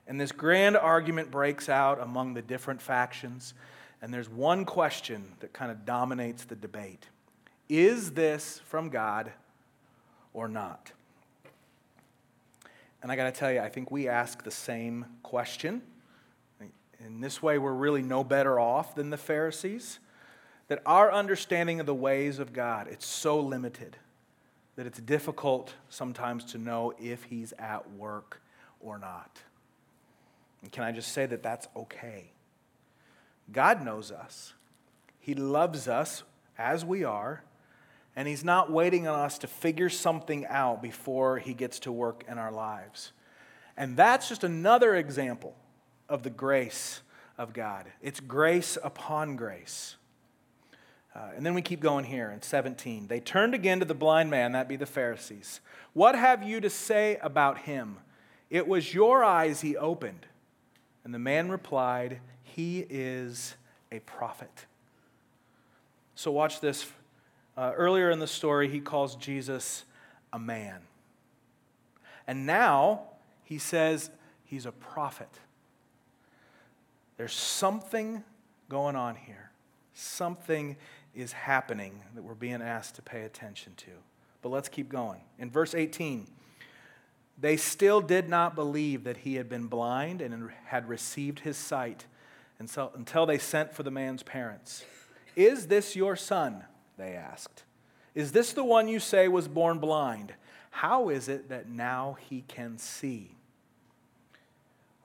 And 0.05 0.19
this 0.19 0.33
grand 0.33 0.75
argument 0.75 1.31
breaks 1.31 1.69
out 1.69 2.01
among 2.01 2.33
the 2.33 2.41
different 2.41 2.81
factions. 2.81 3.53
And 4.01 4.13
there's 4.13 4.29
one 4.29 4.65
question 4.65 5.23
that 5.39 5.53
kind 5.53 5.71
of 5.71 5.85
dominates 5.85 6.45
the 6.45 6.55
debate 6.55 7.07
Is 7.69 8.11
this 8.11 8.61
from 8.65 8.89
God 8.89 9.31
or 10.33 10.47
not? 10.47 10.91
And 13.01 13.11
I 13.11 13.15
got 13.15 13.25
to 13.25 13.31
tell 13.31 13.51
you, 13.51 13.59
I 13.59 13.69
think 13.69 13.89
we 13.89 14.07
ask 14.07 14.43
the 14.43 14.51
same 14.51 15.05
question. 15.23 15.81
In 17.03 17.19
this 17.19 17.41
way, 17.41 17.57
we're 17.57 17.73
really 17.73 18.03
no 18.03 18.23
better 18.23 18.59
off 18.59 18.93
than 18.93 19.09
the 19.09 19.17
Pharisees. 19.17 19.99
That 20.67 20.83
our 20.85 21.11
understanding 21.11 21.79
of 21.79 21.87
the 21.87 21.95
ways 21.95 22.37
of 22.37 22.53
God, 22.53 22.87
it's 22.87 23.07
so 23.07 23.39
limited 23.39 23.97
that 24.75 24.85
it's 24.85 24.99
difficult 24.99 25.73
sometimes 25.89 26.45
to 26.45 26.57
know 26.57 26.93
if 26.99 27.23
he's 27.25 27.53
at 27.59 27.89
work 27.91 28.41
or 28.79 28.97
not. 28.97 29.41
And 30.61 30.71
can 30.71 30.83
I 30.83 30.91
just 30.91 31.11
say 31.11 31.25
that 31.25 31.43
that's 31.43 31.67
okay? 31.75 32.31
God 33.51 33.83
knows 33.83 34.11
us. 34.11 34.53
He 35.19 35.33
loves 35.33 35.87
us 35.87 36.23
as 36.57 36.83
we 36.83 37.03
are, 37.03 37.43
and 38.15 38.27
He's 38.27 38.43
not 38.43 38.71
waiting 38.71 39.07
on 39.07 39.19
us 39.19 39.37
to 39.39 39.47
figure 39.47 39.89
something 39.89 40.45
out 40.47 40.81
before 40.81 41.37
He 41.37 41.53
gets 41.53 41.79
to 41.79 41.91
work 41.91 42.23
in 42.27 42.37
our 42.37 42.51
lives. 42.51 43.13
And 43.77 43.95
that's 43.95 44.27
just 44.27 44.43
another 44.43 44.95
example 44.95 45.55
of 46.09 46.23
the 46.23 46.29
grace 46.29 47.01
of 47.37 47.53
God. 47.53 47.87
It's 48.01 48.19
grace 48.19 48.77
upon 48.83 49.35
grace. 49.35 49.95
Uh, 51.15 51.29
and 51.35 51.45
then 51.45 51.53
we 51.53 51.61
keep 51.61 51.81
going 51.81 52.05
here 52.05 52.31
in 52.31 52.41
17. 52.41 53.07
They 53.07 53.19
turned 53.19 53.53
again 53.53 53.79
to 53.79 53.85
the 53.85 53.93
blind 53.93 54.29
man, 54.29 54.53
that 54.53 54.69
be 54.69 54.77
the 54.77 54.85
Pharisees. 54.85 55.59
What 55.93 56.15
have 56.15 56.43
you 56.43 56.61
to 56.61 56.69
say 56.69 57.17
about 57.21 57.59
him? 57.59 57.97
It 58.49 58.67
was 58.67 58.93
your 58.93 59.23
eyes 59.23 59.61
he 59.61 59.75
opened. 59.75 60.25
And 61.03 61.13
the 61.13 61.19
man 61.19 61.49
replied, 61.49 62.19
He 62.55 62.85
is 62.89 63.55
a 63.91 63.99
prophet. 63.99 64.65
So 66.15 66.31
watch 66.31 66.59
this. 66.59 66.85
Uh, 67.55 67.71
earlier 67.75 68.09
in 68.09 68.19
the 68.19 68.27
story, 68.27 68.67
he 68.67 68.79
calls 68.79 69.15
Jesus 69.15 69.85
a 70.33 70.39
man. 70.39 70.81
And 72.27 72.45
now 72.45 73.03
he 73.43 73.57
says 73.57 74.09
he's 74.43 74.65
a 74.65 74.71
prophet. 74.71 75.29
There's 77.17 77.33
something 77.33 78.23
going 78.69 78.95
on 78.95 79.15
here. 79.15 79.51
Something 79.93 80.75
is 81.15 81.31
happening 81.31 82.01
that 82.15 82.23
we're 82.23 82.33
being 82.33 82.61
asked 82.61 82.95
to 82.95 83.01
pay 83.01 83.23
attention 83.23 83.73
to. 83.77 83.91
But 84.41 84.49
let's 84.49 84.69
keep 84.69 84.89
going. 84.89 85.21
In 85.39 85.49
verse 85.49 85.73
18, 85.73 86.27
they 87.39 87.57
still 87.57 88.01
did 88.01 88.27
not 88.27 88.55
believe 88.55 89.03
that 89.05 89.17
he 89.17 89.35
had 89.35 89.47
been 89.47 89.67
blind 89.67 90.21
and 90.21 90.49
had 90.65 90.89
received 90.89 91.39
his 91.39 91.57
sight 91.57 92.05
until 92.95 93.25
they 93.25 93.37
sent 93.37 93.73
for 93.73 93.83
the 93.83 93.91
man's 93.91 94.23
parents. 94.23 94.85
Is 95.35 95.67
this 95.67 95.95
your 95.95 96.15
son? 96.15 96.63
They 96.97 97.13
asked. 97.13 97.63
Is 98.13 98.31
this 98.31 98.53
the 98.53 98.63
one 98.63 98.87
you 98.87 98.99
say 98.99 99.27
was 99.27 99.47
born 99.47 99.79
blind? 99.79 100.33
How 100.69 101.09
is 101.09 101.27
it 101.27 101.49
that 101.49 101.69
now 101.69 102.17
he 102.29 102.43
can 102.47 102.77
see? 102.77 103.35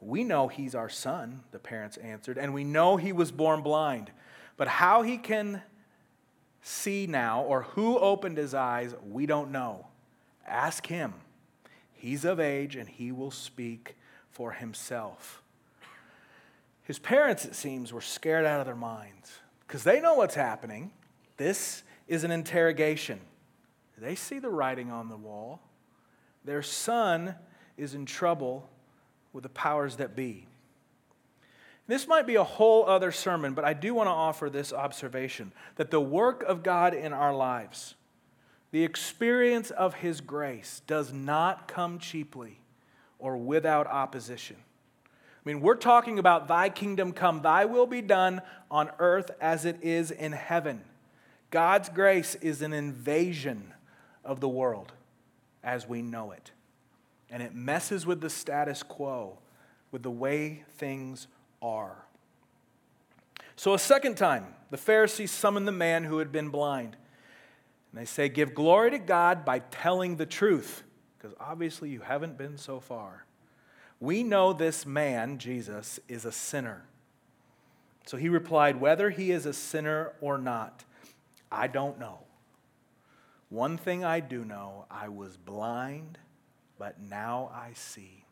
We 0.00 0.24
know 0.24 0.48
he's 0.48 0.74
our 0.74 0.88
son, 0.88 1.42
the 1.52 1.58
parents 1.58 1.96
answered, 1.96 2.38
and 2.38 2.52
we 2.52 2.64
know 2.64 2.96
he 2.96 3.12
was 3.12 3.32
born 3.32 3.62
blind. 3.62 4.10
But 4.56 4.68
how 4.68 5.02
he 5.02 5.18
can 5.18 5.62
see 6.62 7.06
now 7.06 7.42
or 7.42 7.62
who 7.62 7.98
opened 7.98 8.38
his 8.38 8.54
eyes, 8.54 8.94
we 9.08 9.26
don't 9.26 9.50
know. 9.50 9.86
Ask 10.46 10.86
him. 10.86 11.14
He's 11.92 12.24
of 12.24 12.38
age 12.38 12.76
and 12.76 12.88
he 12.88 13.10
will 13.12 13.30
speak 13.30 13.96
for 14.30 14.52
himself. 14.52 15.42
His 16.86 17.00
parents, 17.00 17.44
it 17.44 17.56
seems, 17.56 17.92
were 17.92 18.00
scared 18.00 18.46
out 18.46 18.60
of 18.60 18.66
their 18.66 18.76
minds 18.76 19.40
because 19.66 19.82
they 19.82 20.00
know 20.00 20.14
what's 20.14 20.36
happening. 20.36 20.92
This 21.36 21.82
is 22.06 22.22
an 22.22 22.30
interrogation. 22.30 23.20
They 23.98 24.14
see 24.14 24.38
the 24.38 24.50
writing 24.50 24.92
on 24.92 25.08
the 25.08 25.16
wall. 25.16 25.60
Their 26.44 26.62
son 26.62 27.34
is 27.76 27.94
in 27.94 28.06
trouble 28.06 28.70
with 29.32 29.42
the 29.42 29.48
powers 29.48 29.96
that 29.96 30.14
be. 30.14 30.46
This 31.88 32.06
might 32.06 32.26
be 32.26 32.36
a 32.36 32.44
whole 32.44 32.86
other 32.86 33.10
sermon, 33.10 33.54
but 33.54 33.64
I 33.64 33.72
do 33.72 33.92
want 33.92 34.06
to 34.06 34.12
offer 34.12 34.48
this 34.48 34.72
observation 34.72 35.52
that 35.76 35.90
the 35.90 36.00
work 36.00 36.44
of 36.44 36.62
God 36.62 36.94
in 36.94 37.12
our 37.12 37.34
lives, 37.34 37.96
the 38.70 38.84
experience 38.84 39.70
of 39.70 39.94
His 39.94 40.20
grace, 40.20 40.82
does 40.86 41.12
not 41.12 41.66
come 41.66 41.98
cheaply 41.98 42.60
or 43.18 43.36
without 43.36 43.88
opposition. 43.88 44.56
I 45.46 45.48
mean, 45.48 45.60
we're 45.60 45.76
talking 45.76 46.18
about 46.18 46.48
thy 46.48 46.68
kingdom 46.68 47.12
come, 47.12 47.40
thy 47.40 47.66
will 47.66 47.86
be 47.86 48.02
done 48.02 48.42
on 48.68 48.90
earth 48.98 49.30
as 49.40 49.64
it 49.64 49.76
is 49.80 50.10
in 50.10 50.32
heaven. 50.32 50.82
God's 51.52 51.88
grace 51.88 52.34
is 52.34 52.62
an 52.62 52.72
invasion 52.72 53.72
of 54.24 54.40
the 54.40 54.48
world 54.48 54.92
as 55.62 55.88
we 55.88 56.02
know 56.02 56.32
it. 56.32 56.50
And 57.30 57.44
it 57.44 57.54
messes 57.54 58.04
with 58.04 58.20
the 58.20 58.28
status 58.28 58.82
quo, 58.82 59.38
with 59.92 60.02
the 60.02 60.10
way 60.10 60.64
things 60.78 61.28
are. 61.62 61.96
So, 63.54 63.72
a 63.72 63.78
second 63.78 64.16
time, 64.16 64.46
the 64.70 64.76
Pharisees 64.76 65.30
summon 65.30 65.64
the 65.64 65.72
man 65.72 66.02
who 66.02 66.18
had 66.18 66.32
been 66.32 66.48
blind. 66.48 66.96
And 67.92 68.00
they 68.00 68.04
say, 68.04 68.28
Give 68.28 68.52
glory 68.52 68.90
to 68.90 68.98
God 68.98 69.44
by 69.44 69.60
telling 69.60 70.16
the 70.16 70.26
truth, 70.26 70.82
because 71.16 71.36
obviously 71.38 71.88
you 71.90 72.00
haven't 72.00 72.36
been 72.36 72.58
so 72.58 72.80
far. 72.80 73.25
We 74.00 74.22
know 74.22 74.52
this 74.52 74.84
man, 74.84 75.38
Jesus, 75.38 75.98
is 76.08 76.24
a 76.24 76.32
sinner. 76.32 76.84
So 78.06 78.16
he 78.16 78.28
replied, 78.28 78.80
Whether 78.80 79.10
he 79.10 79.30
is 79.30 79.46
a 79.46 79.52
sinner 79.52 80.12
or 80.20 80.38
not, 80.38 80.84
I 81.50 81.66
don't 81.66 81.98
know. 81.98 82.20
One 83.48 83.76
thing 83.76 84.04
I 84.04 84.20
do 84.20 84.44
know 84.44 84.86
I 84.90 85.08
was 85.08 85.36
blind, 85.36 86.18
but 86.78 87.00
now 87.00 87.50
I 87.54 87.72
see. 87.74 88.24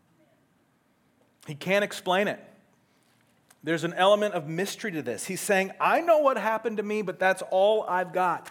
He 1.46 1.54
can't 1.54 1.84
explain 1.84 2.28
it. 2.28 2.42
There's 3.62 3.84
an 3.84 3.94
element 3.94 4.34
of 4.34 4.46
mystery 4.46 4.92
to 4.92 5.02
this. 5.02 5.24
He's 5.24 5.40
saying, 5.40 5.72
I 5.80 6.00
know 6.00 6.18
what 6.18 6.36
happened 6.36 6.76
to 6.76 6.82
me, 6.82 7.00
but 7.02 7.18
that's 7.18 7.42
all 7.50 7.84
I've 7.84 8.12
got. 8.12 8.50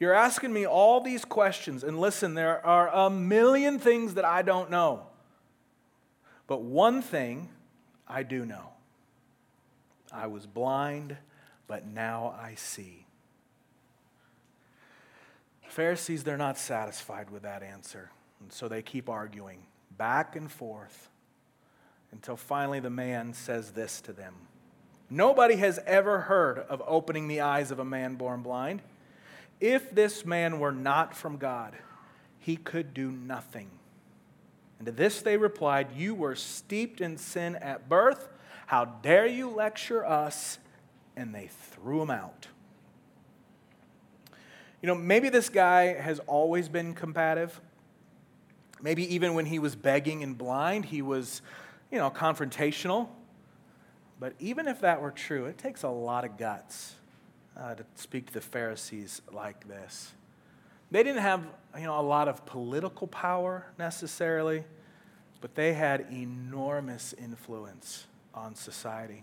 You're 0.00 0.14
asking 0.14 0.52
me 0.52 0.66
all 0.66 1.00
these 1.00 1.24
questions, 1.24 1.84
and 1.84 2.00
listen, 2.00 2.34
there 2.34 2.64
are 2.66 2.88
a 2.88 3.10
million 3.10 3.78
things 3.78 4.14
that 4.14 4.24
I 4.24 4.42
don't 4.42 4.70
know. 4.70 5.06
But 6.50 6.62
one 6.62 7.00
thing 7.00 7.48
I 8.08 8.24
do 8.24 8.44
know 8.44 8.70
I 10.12 10.26
was 10.26 10.46
blind, 10.46 11.16
but 11.68 11.86
now 11.86 12.34
I 12.36 12.56
see. 12.56 13.06
Pharisees, 15.68 16.24
they're 16.24 16.36
not 16.36 16.58
satisfied 16.58 17.30
with 17.30 17.44
that 17.44 17.62
answer. 17.62 18.10
And 18.40 18.52
so 18.52 18.66
they 18.66 18.82
keep 18.82 19.08
arguing 19.08 19.60
back 19.96 20.34
and 20.34 20.50
forth 20.50 21.08
until 22.10 22.36
finally 22.36 22.80
the 22.80 22.90
man 22.90 23.32
says 23.32 23.70
this 23.70 24.00
to 24.00 24.12
them 24.12 24.34
Nobody 25.08 25.54
has 25.54 25.78
ever 25.86 26.22
heard 26.22 26.58
of 26.58 26.82
opening 26.84 27.28
the 27.28 27.42
eyes 27.42 27.70
of 27.70 27.78
a 27.78 27.84
man 27.84 28.16
born 28.16 28.42
blind. 28.42 28.82
If 29.60 29.94
this 29.94 30.26
man 30.26 30.58
were 30.58 30.72
not 30.72 31.16
from 31.16 31.36
God, 31.36 31.76
he 32.40 32.56
could 32.56 32.92
do 32.92 33.12
nothing. 33.12 33.70
And 34.80 34.86
to 34.86 34.92
this 34.92 35.20
they 35.20 35.36
replied, 35.36 35.88
You 35.94 36.14
were 36.14 36.34
steeped 36.34 37.02
in 37.02 37.18
sin 37.18 37.54
at 37.56 37.88
birth. 37.88 38.28
How 38.66 38.86
dare 38.86 39.26
you 39.26 39.50
lecture 39.50 40.04
us? 40.04 40.58
And 41.16 41.34
they 41.34 41.50
threw 41.72 42.00
him 42.00 42.10
out. 42.10 42.46
You 44.80 44.86
know, 44.86 44.94
maybe 44.94 45.28
this 45.28 45.50
guy 45.50 45.92
has 46.00 46.18
always 46.20 46.70
been 46.70 46.94
combative. 46.94 47.60
Maybe 48.80 49.14
even 49.14 49.34
when 49.34 49.44
he 49.44 49.58
was 49.58 49.76
begging 49.76 50.22
and 50.22 50.38
blind, 50.38 50.86
he 50.86 51.02
was, 51.02 51.42
you 51.92 51.98
know, 51.98 52.10
confrontational. 52.10 53.08
But 54.18 54.32
even 54.38 54.66
if 54.66 54.80
that 54.80 55.02
were 55.02 55.10
true, 55.10 55.44
it 55.44 55.58
takes 55.58 55.82
a 55.82 55.90
lot 55.90 56.24
of 56.24 56.38
guts 56.38 56.94
uh, 57.54 57.74
to 57.74 57.84
speak 57.96 58.28
to 58.28 58.32
the 58.32 58.40
Pharisees 58.40 59.20
like 59.30 59.68
this. 59.68 60.14
They 60.90 61.02
didn't 61.02 61.22
have, 61.22 61.44
you 61.76 61.84
know, 61.84 61.98
a 61.98 62.02
lot 62.02 62.28
of 62.28 62.44
political 62.46 63.06
power 63.06 63.66
necessarily, 63.78 64.64
but 65.40 65.54
they 65.54 65.72
had 65.72 66.06
enormous 66.10 67.14
influence 67.14 68.06
on 68.34 68.54
society. 68.54 69.22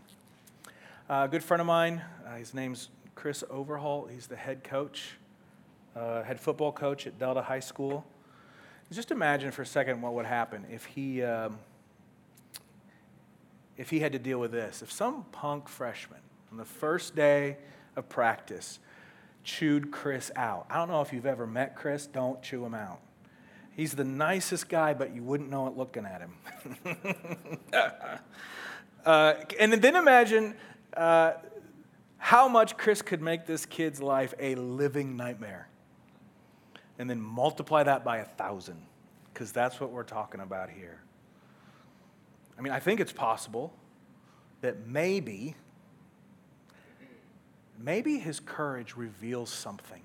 Uh, 1.09 1.23
a 1.25 1.27
good 1.27 1.43
friend 1.43 1.61
of 1.61 1.67
mine, 1.67 2.01
uh, 2.25 2.35
his 2.35 2.53
name's 2.53 2.89
Chris 3.15 3.43
Overholt. 3.49 4.11
He's 4.11 4.27
the 4.27 4.35
head 4.35 4.63
coach 4.63 5.17
uh, 5.97 6.23
head 6.23 6.39
football 6.39 6.71
coach 6.71 7.07
at 7.07 7.17
Delta 7.17 7.41
High 7.41 7.59
School. 7.59 8.05
Just 8.91 9.11
imagine 9.11 9.51
for 9.51 9.63
a 9.63 9.65
second 9.65 10.01
what 10.01 10.13
would 10.13 10.25
happen 10.25 10.65
if 10.71 10.85
he, 10.85 11.21
um, 11.23 11.59
if 13.77 13.89
he 13.89 13.99
had 13.99 14.13
to 14.13 14.19
deal 14.19 14.39
with 14.39 14.51
this. 14.51 14.81
If 14.81 14.91
some 14.91 15.25
punk 15.31 15.67
freshman 15.67 16.19
on 16.51 16.57
the 16.57 16.65
first 16.65 17.15
day 17.15 17.57
of 17.95 18.07
practice 18.07 18.79
chewed 19.47 19.91
Chris 19.91 20.29
out. 20.35 20.65
I 20.69 20.75
don't 20.75 20.89
know 20.89 21.01
if 21.01 21.13
you've 21.13 21.25
ever 21.25 21.47
met 21.47 21.75
Chris, 21.75 22.05
don't 22.05 22.41
chew 22.43 22.65
him 22.65 22.73
out. 22.73 22.99
He's 23.75 23.93
the 23.93 24.03
nicest 24.03 24.67
guy, 24.67 24.93
but 24.93 25.15
you 25.15 25.23
wouldn't 25.23 25.49
know 25.49 25.67
it 25.67 25.77
looking 25.77 26.05
at 26.05 26.21
him. 26.21 26.33
uh, 29.05 29.33
and 29.57 29.73
then 29.73 29.95
imagine 29.95 30.53
uh, 30.95 31.33
how 32.17 32.49
much 32.49 32.75
Chris 32.75 33.01
could 33.01 33.21
make 33.21 33.45
this 33.45 33.65
kid's 33.65 34.01
life 34.01 34.33
a 34.37 34.55
living 34.55 35.15
nightmare 35.15 35.69
and 36.99 37.09
then 37.09 37.21
multiply 37.21 37.83
that 37.83 38.03
by 38.03 38.17
a 38.17 38.25
thousand, 38.25 38.81
because 39.33 39.53
that's 39.53 39.79
what 39.79 39.91
we're 39.91 40.03
talking 40.03 40.41
about 40.41 40.69
here. 40.69 40.99
I 42.57 42.61
mean, 42.61 42.73
I 42.73 42.79
think 42.79 42.99
it's 42.99 43.13
possible 43.13 43.71
that 44.59 44.87
maybe, 44.87 45.55
maybe 47.77 48.19
his 48.19 48.39
courage 48.39 48.95
reveals 48.95 49.49
something. 49.49 50.01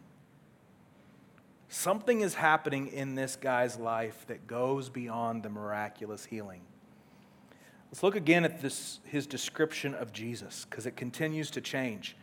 Something 1.68 2.20
is 2.20 2.34
happening 2.34 2.88
in 2.88 3.14
this 3.14 3.36
guy's 3.36 3.78
life 3.78 4.26
that 4.26 4.46
goes 4.46 4.88
beyond 4.88 5.42
the 5.42 5.48
miraculous 5.48 6.24
healing. 6.24 6.60
Let's 7.90 8.02
look 8.02 8.16
again 8.16 8.44
at 8.44 8.60
this, 8.60 9.00
his 9.04 9.26
description 9.26 9.94
of 9.94 10.12
Jesus, 10.12 10.66
because 10.68 10.86
it 10.86 10.96
continues 10.96 11.50
to 11.52 11.60
change. 11.60 12.16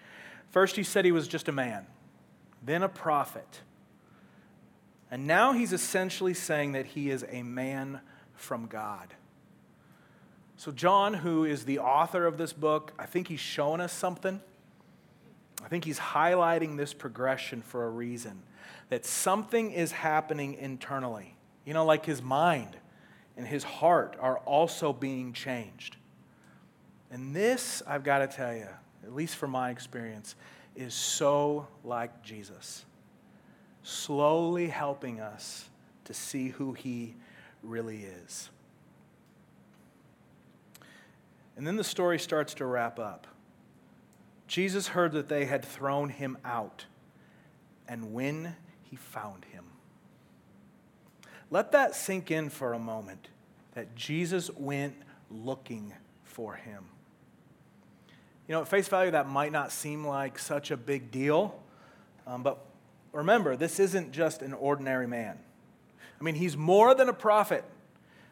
First, 0.51 0.75
he 0.75 0.83
said 0.83 1.05
he 1.05 1.11
was 1.11 1.27
just 1.27 1.47
a 1.47 1.51
man, 1.51 1.85
then 2.63 2.83
a 2.83 2.89
prophet 2.89 3.61
and 5.11 5.25
now 5.25 5.53
he's 5.53 5.73
essentially 5.73 6.33
saying 6.33 6.73
that 6.73 6.87
he 6.87 7.09
is 7.09 7.25
a 7.29 7.43
man 7.43 8.01
from 8.35 8.67
God. 8.67 9.13
So, 10.55 10.71
John, 10.71 11.15
who 11.15 11.45
is 11.45 11.65
the 11.65 11.79
author 11.79 12.25
of 12.25 12.37
this 12.37 12.53
book, 12.53 12.93
I 12.99 13.05
think 13.05 13.27
he's 13.27 13.39
showing 13.39 13.81
us 13.81 13.93
something. 13.93 14.41
I 15.63 15.67
think 15.67 15.85
he's 15.85 15.99
highlighting 15.99 16.77
this 16.77 16.93
progression 16.93 17.61
for 17.61 17.85
a 17.85 17.89
reason 17.89 18.41
that 18.89 19.05
something 19.05 19.71
is 19.71 19.91
happening 19.91 20.55
internally. 20.55 21.35
You 21.65 21.73
know, 21.73 21.85
like 21.85 22.05
his 22.05 22.21
mind 22.21 22.77
and 23.37 23.45
his 23.45 23.63
heart 23.63 24.15
are 24.19 24.37
also 24.39 24.93
being 24.93 25.33
changed. 25.33 25.97
And 27.11 27.35
this, 27.35 27.81
I've 27.87 28.03
got 28.03 28.19
to 28.19 28.27
tell 28.27 28.55
you, 28.55 28.67
at 29.03 29.13
least 29.13 29.35
from 29.35 29.51
my 29.51 29.69
experience, 29.69 30.35
is 30.75 30.93
so 30.93 31.67
like 31.83 32.23
Jesus 32.23 32.85
slowly 33.83 34.67
helping 34.67 35.19
us 35.19 35.69
to 36.05 36.13
see 36.13 36.49
who 36.49 36.73
He 36.73 37.15
really 37.63 38.03
is. 38.03 38.49
And 41.57 41.67
then 41.67 41.75
the 41.75 41.83
story 41.83 42.19
starts 42.19 42.53
to 42.55 42.65
wrap 42.65 42.99
up. 42.99 43.27
Jesus 44.49 44.87
heard 44.87 45.11
that 45.11 45.29
they 45.29 45.45
had 45.45 45.63
thrown 45.63 46.09
him 46.09 46.35
out, 46.43 46.85
and 47.87 48.11
when 48.13 48.55
he 48.81 48.95
found 48.95 49.45
him. 49.45 49.63
Let 51.51 51.71
that 51.73 51.95
sink 51.95 52.31
in 52.31 52.49
for 52.49 52.73
a 52.73 52.79
moment 52.79 53.29
that 53.75 53.95
Jesus 53.95 54.49
went 54.49 54.95
looking 55.29 55.93
for 56.23 56.55
him. 56.55 56.85
You 58.47 58.55
know, 58.55 58.61
at 58.61 58.67
face 58.67 58.87
value, 58.87 59.11
that 59.11 59.29
might 59.29 59.51
not 59.51 59.71
seem 59.71 60.05
like 60.05 60.39
such 60.39 60.71
a 60.71 60.77
big 60.77 61.11
deal, 61.11 61.61
um, 62.25 62.41
but 62.41 62.57
remember, 63.11 63.55
this 63.55 63.79
isn't 63.79 64.11
just 64.11 64.41
an 64.41 64.53
ordinary 64.53 65.05
man. 65.05 65.37
I 66.19 66.23
mean, 66.23 66.33
he's 66.33 66.57
more 66.57 66.95
than 66.95 67.07
a 67.07 67.13
prophet. 67.13 67.63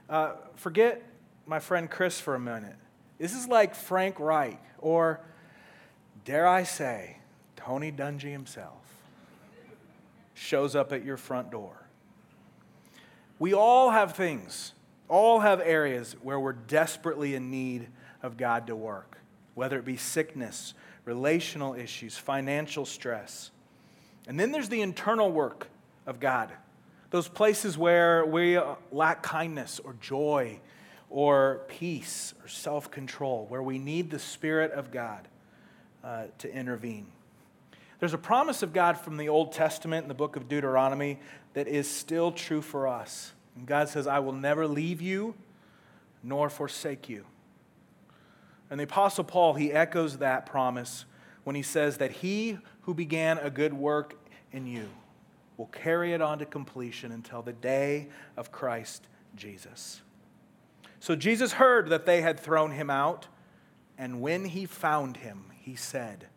Uh, 0.10 0.32
forget 0.56 1.04
my 1.46 1.60
friend 1.60 1.88
Chris 1.92 2.20
for 2.20 2.34
a 2.34 2.40
minute. 2.40 2.76
This 3.20 3.36
is 3.36 3.48
like 3.48 3.76
Frank 3.76 4.20
Reich, 4.20 4.60
or 4.80 5.22
dare 6.28 6.46
I 6.46 6.64
say, 6.64 7.16
Tony 7.56 7.90
Dungy 7.90 8.34
himself 8.34 8.84
shows 10.34 10.76
up 10.76 10.92
at 10.92 11.06
your 11.06 11.16
front 11.16 11.52
door. 11.52 11.88
We 13.40 13.54
all 13.54 13.92
have 13.92 14.14
things, 14.14 14.74
all 15.08 15.40
have 15.40 15.62
areas 15.62 16.18
where 16.22 16.38
we're 16.38 16.52
desperately 16.52 17.34
in 17.34 17.50
need 17.50 17.88
of 18.22 18.36
God 18.36 18.68
to 18.68 18.76
work, 18.76 19.20
whether 19.56 19.80
it 19.80 19.86
be 19.86 19.96
sickness, 19.96 20.74
relational 21.06 21.76
issues, 21.76 22.18
financial 22.18 22.86
stress. 22.86 23.52
And 24.28 24.38
then 24.38 24.52
there's 24.52 24.68
the 24.68 24.82
internal 24.82 25.32
work 25.32 25.70
of 26.06 26.20
God, 26.20 26.52
those 27.10 27.30
places 27.30 27.78
where 27.78 28.26
we 28.26 28.60
lack 28.92 29.24
kindness 29.24 29.80
or 29.80 29.96
joy 30.02 30.60
or 31.10 31.62
peace 31.70 32.34
or 32.44 32.50
self 32.50 32.92
control, 32.92 33.46
where 33.48 33.64
we 33.64 33.80
need 33.80 34.12
the 34.12 34.20
Spirit 34.20 34.74
of 34.74 34.92
God 34.92 35.26
uh, 36.08 36.24
to 36.38 36.50
intervene. 36.54 37.06
There's 38.00 38.14
a 38.14 38.18
promise 38.18 38.64
of 38.64 38.72
God 38.72 38.98
from 38.98 39.18
the 39.18 39.28
Old 39.28 39.52
Testament 39.52 40.04
in 40.04 40.08
the 40.08 40.14
book 40.14 40.38
of 40.38 40.48
Deuteronomy 40.48 41.20
that 41.54 41.68
is 41.68 41.90
still 41.90 42.32
true 42.32 42.62
for 42.62 42.88
us. 42.88 43.34
And 43.58 43.66
God 43.66 43.90
says, 43.90 44.08
I 44.08 44.20
will 44.20 44.32
never 44.32 44.68
leave 44.68 45.02
you 45.02 45.36
nor 46.24 46.50
forsake 46.50 47.10
you. 47.10 47.26
And 48.70 48.80
the 48.80 48.86
Apostle 48.86 49.26
Paul, 49.26 49.56
he 49.56 49.74
echoes 49.74 50.20
that 50.20 50.46
promise 50.46 51.04
when 51.44 51.58
he 51.58 51.62
says 51.62 51.98
that 51.98 52.12
he 52.12 52.58
who 52.82 52.94
began 52.94 53.38
a 53.40 53.50
good 53.50 53.74
work 53.74 54.16
in 54.54 54.66
you 54.66 54.88
will 55.58 55.68
carry 55.68 56.14
it 56.14 56.22
on 56.22 56.40
to 56.40 56.46
completion 56.46 57.12
until 57.12 57.42
the 57.42 57.52
day 57.52 58.08
of 58.38 58.50
Christ 58.52 59.08
Jesus. 59.36 60.02
So 61.02 61.18
Jesus 61.18 61.54
heard 61.54 61.90
that 61.90 62.06
they 62.06 62.22
had 62.22 62.40
thrown 62.40 62.72
him 62.72 62.90
out, 62.90 63.28
and 63.98 64.22
when 64.22 64.46
he 64.46 64.66
found 64.66 65.18
him, 65.18 65.47
he 65.68 65.76
said, 65.76 66.28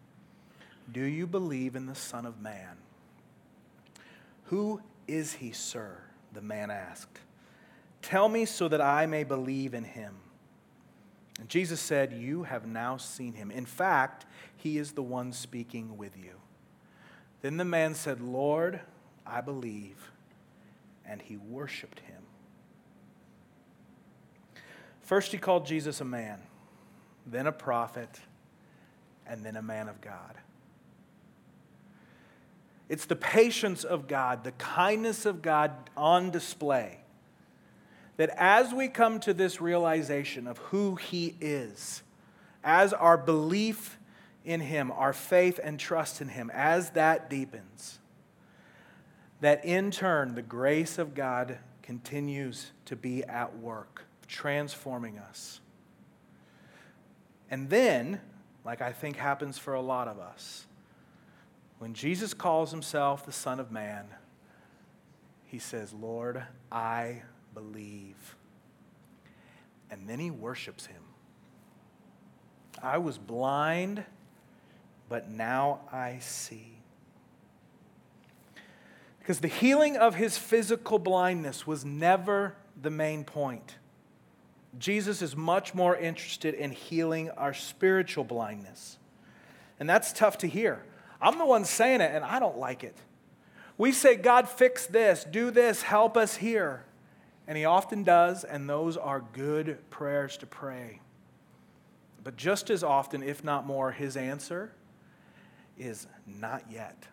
Do 0.90 1.04
you 1.04 1.24
believe 1.24 1.76
in 1.76 1.86
the 1.86 1.94
Son 1.94 2.26
of 2.26 2.40
Man? 2.40 2.78
Who 4.46 4.80
is 5.06 5.34
he, 5.34 5.52
sir? 5.52 5.98
The 6.32 6.40
man 6.40 6.68
asked. 6.68 7.20
Tell 8.02 8.28
me 8.28 8.44
so 8.44 8.66
that 8.66 8.80
I 8.80 9.06
may 9.06 9.22
believe 9.22 9.72
in 9.72 9.84
him. 9.84 10.16
And 11.38 11.48
Jesus 11.48 11.80
said, 11.80 12.12
You 12.12 12.42
have 12.42 12.66
now 12.66 12.96
seen 12.96 13.34
him. 13.34 13.52
In 13.52 13.66
fact, 13.66 14.26
he 14.56 14.78
is 14.78 14.92
the 14.92 15.02
one 15.02 15.32
speaking 15.32 15.96
with 15.96 16.16
you. 16.16 16.32
Then 17.40 17.56
the 17.56 17.64
man 17.64 17.94
said, 17.94 18.20
Lord, 18.20 18.80
I 19.24 19.42
believe. 19.42 20.10
And 21.06 21.22
he 21.22 21.36
worshiped 21.36 22.00
him. 22.00 22.22
First, 25.02 25.30
he 25.30 25.38
called 25.38 25.66
Jesus 25.66 26.00
a 26.00 26.04
man, 26.04 26.40
then 27.24 27.46
a 27.46 27.52
prophet, 27.52 28.18
and 29.30 29.44
then 29.44 29.56
a 29.56 29.62
man 29.62 29.88
of 29.88 30.00
God. 30.00 30.36
It's 32.88 33.06
the 33.06 33.16
patience 33.16 33.84
of 33.84 34.08
God, 34.08 34.42
the 34.42 34.52
kindness 34.52 35.24
of 35.24 35.40
God 35.40 35.70
on 35.96 36.30
display. 36.30 36.98
That 38.16 38.30
as 38.36 38.74
we 38.74 38.88
come 38.88 39.20
to 39.20 39.32
this 39.32 39.60
realization 39.60 40.46
of 40.46 40.58
who 40.58 40.96
He 40.96 41.36
is, 41.40 42.02
as 42.64 42.92
our 42.92 43.16
belief 43.16 43.98
in 44.44 44.60
Him, 44.60 44.90
our 44.90 45.12
faith 45.12 45.60
and 45.62 45.78
trust 45.78 46.20
in 46.20 46.28
Him, 46.28 46.50
as 46.52 46.90
that 46.90 47.30
deepens, 47.30 48.00
that 49.40 49.64
in 49.64 49.92
turn 49.92 50.34
the 50.34 50.42
grace 50.42 50.98
of 50.98 51.14
God 51.14 51.58
continues 51.82 52.72
to 52.86 52.96
be 52.96 53.24
at 53.24 53.56
work 53.58 54.04
transforming 54.26 55.18
us. 55.18 55.60
And 57.50 57.70
then, 57.70 58.20
like 58.64 58.82
I 58.82 58.92
think 58.92 59.16
happens 59.16 59.58
for 59.58 59.74
a 59.74 59.80
lot 59.80 60.08
of 60.08 60.18
us, 60.18 60.66
when 61.78 61.94
Jesus 61.94 62.34
calls 62.34 62.70
himself 62.70 63.24
the 63.24 63.32
Son 63.32 63.58
of 63.58 63.70
Man, 63.70 64.06
he 65.46 65.58
says, 65.58 65.92
Lord, 65.92 66.42
I 66.70 67.22
believe. 67.54 68.36
And 69.90 70.08
then 70.08 70.18
he 70.18 70.30
worships 70.30 70.86
him. 70.86 71.02
I 72.82 72.98
was 72.98 73.18
blind, 73.18 74.04
but 75.08 75.28
now 75.28 75.80
I 75.90 76.18
see. 76.20 76.78
Because 79.18 79.40
the 79.40 79.48
healing 79.48 79.96
of 79.96 80.14
his 80.14 80.38
physical 80.38 80.98
blindness 80.98 81.66
was 81.66 81.84
never 81.84 82.54
the 82.80 82.90
main 82.90 83.24
point. 83.24 83.76
Jesus 84.78 85.20
is 85.22 85.36
much 85.36 85.74
more 85.74 85.96
interested 85.96 86.54
in 86.54 86.70
healing 86.70 87.30
our 87.30 87.52
spiritual 87.52 88.24
blindness. 88.24 88.98
And 89.78 89.88
that's 89.88 90.12
tough 90.12 90.38
to 90.38 90.46
hear. 90.46 90.82
I'm 91.20 91.38
the 91.38 91.46
one 91.46 91.64
saying 91.64 92.00
it, 92.00 92.12
and 92.14 92.24
I 92.24 92.38
don't 92.38 92.58
like 92.58 92.84
it. 92.84 92.96
We 93.76 93.92
say, 93.92 94.16
God, 94.16 94.48
fix 94.48 94.86
this, 94.86 95.24
do 95.24 95.50
this, 95.50 95.82
help 95.82 96.16
us 96.16 96.36
here. 96.36 96.84
And 97.48 97.58
He 97.58 97.64
often 97.64 98.04
does, 98.04 98.44
and 98.44 98.68
those 98.68 98.96
are 98.96 99.24
good 99.32 99.78
prayers 99.90 100.36
to 100.38 100.46
pray. 100.46 101.00
But 102.22 102.36
just 102.36 102.70
as 102.70 102.84
often, 102.84 103.22
if 103.22 103.42
not 103.42 103.66
more, 103.66 103.90
His 103.90 104.16
answer 104.16 104.72
is 105.78 106.06
not 106.26 106.62
yet. 106.70 107.06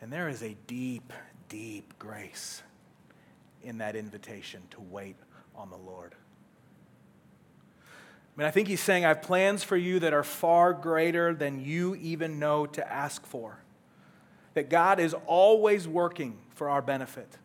And 0.00 0.12
there 0.12 0.28
is 0.28 0.42
a 0.42 0.56
deep, 0.66 1.12
deep 1.48 1.98
grace 1.98 2.62
in 3.62 3.78
that 3.78 3.96
invitation 3.96 4.62
to 4.70 4.80
wait 4.80 5.16
on 5.56 5.70
the 5.70 5.76
Lord. 5.76 6.14
I 7.80 8.38
mean, 8.38 8.46
I 8.46 8.50
think 8.50 8.68
he's 8.68 8.82
saying, 8.82 9.04
I 9.04 9.08
have 9.08 9.22
plans 9.22 9.64
for 9.64 9.76
you 9.76 9.98
that 10.00 10.12
are 10.12 10.22
far 10.22 10.74
greater 10.74 11.34
than 11.34 11.64
you 11.64 11.94
even 11.96 12.38
know 12.38 12.66
to 12.66 12.92
ask 12.92 13.24
for. 13.24 13.60
That 14.54 14.68
God 14.68 15.00
is 15.00 15.14
always 15.26 15.88
working 15.88 16.38
for 16.54 16.68
our 16.68 16.82
benefit. 16.82 17.38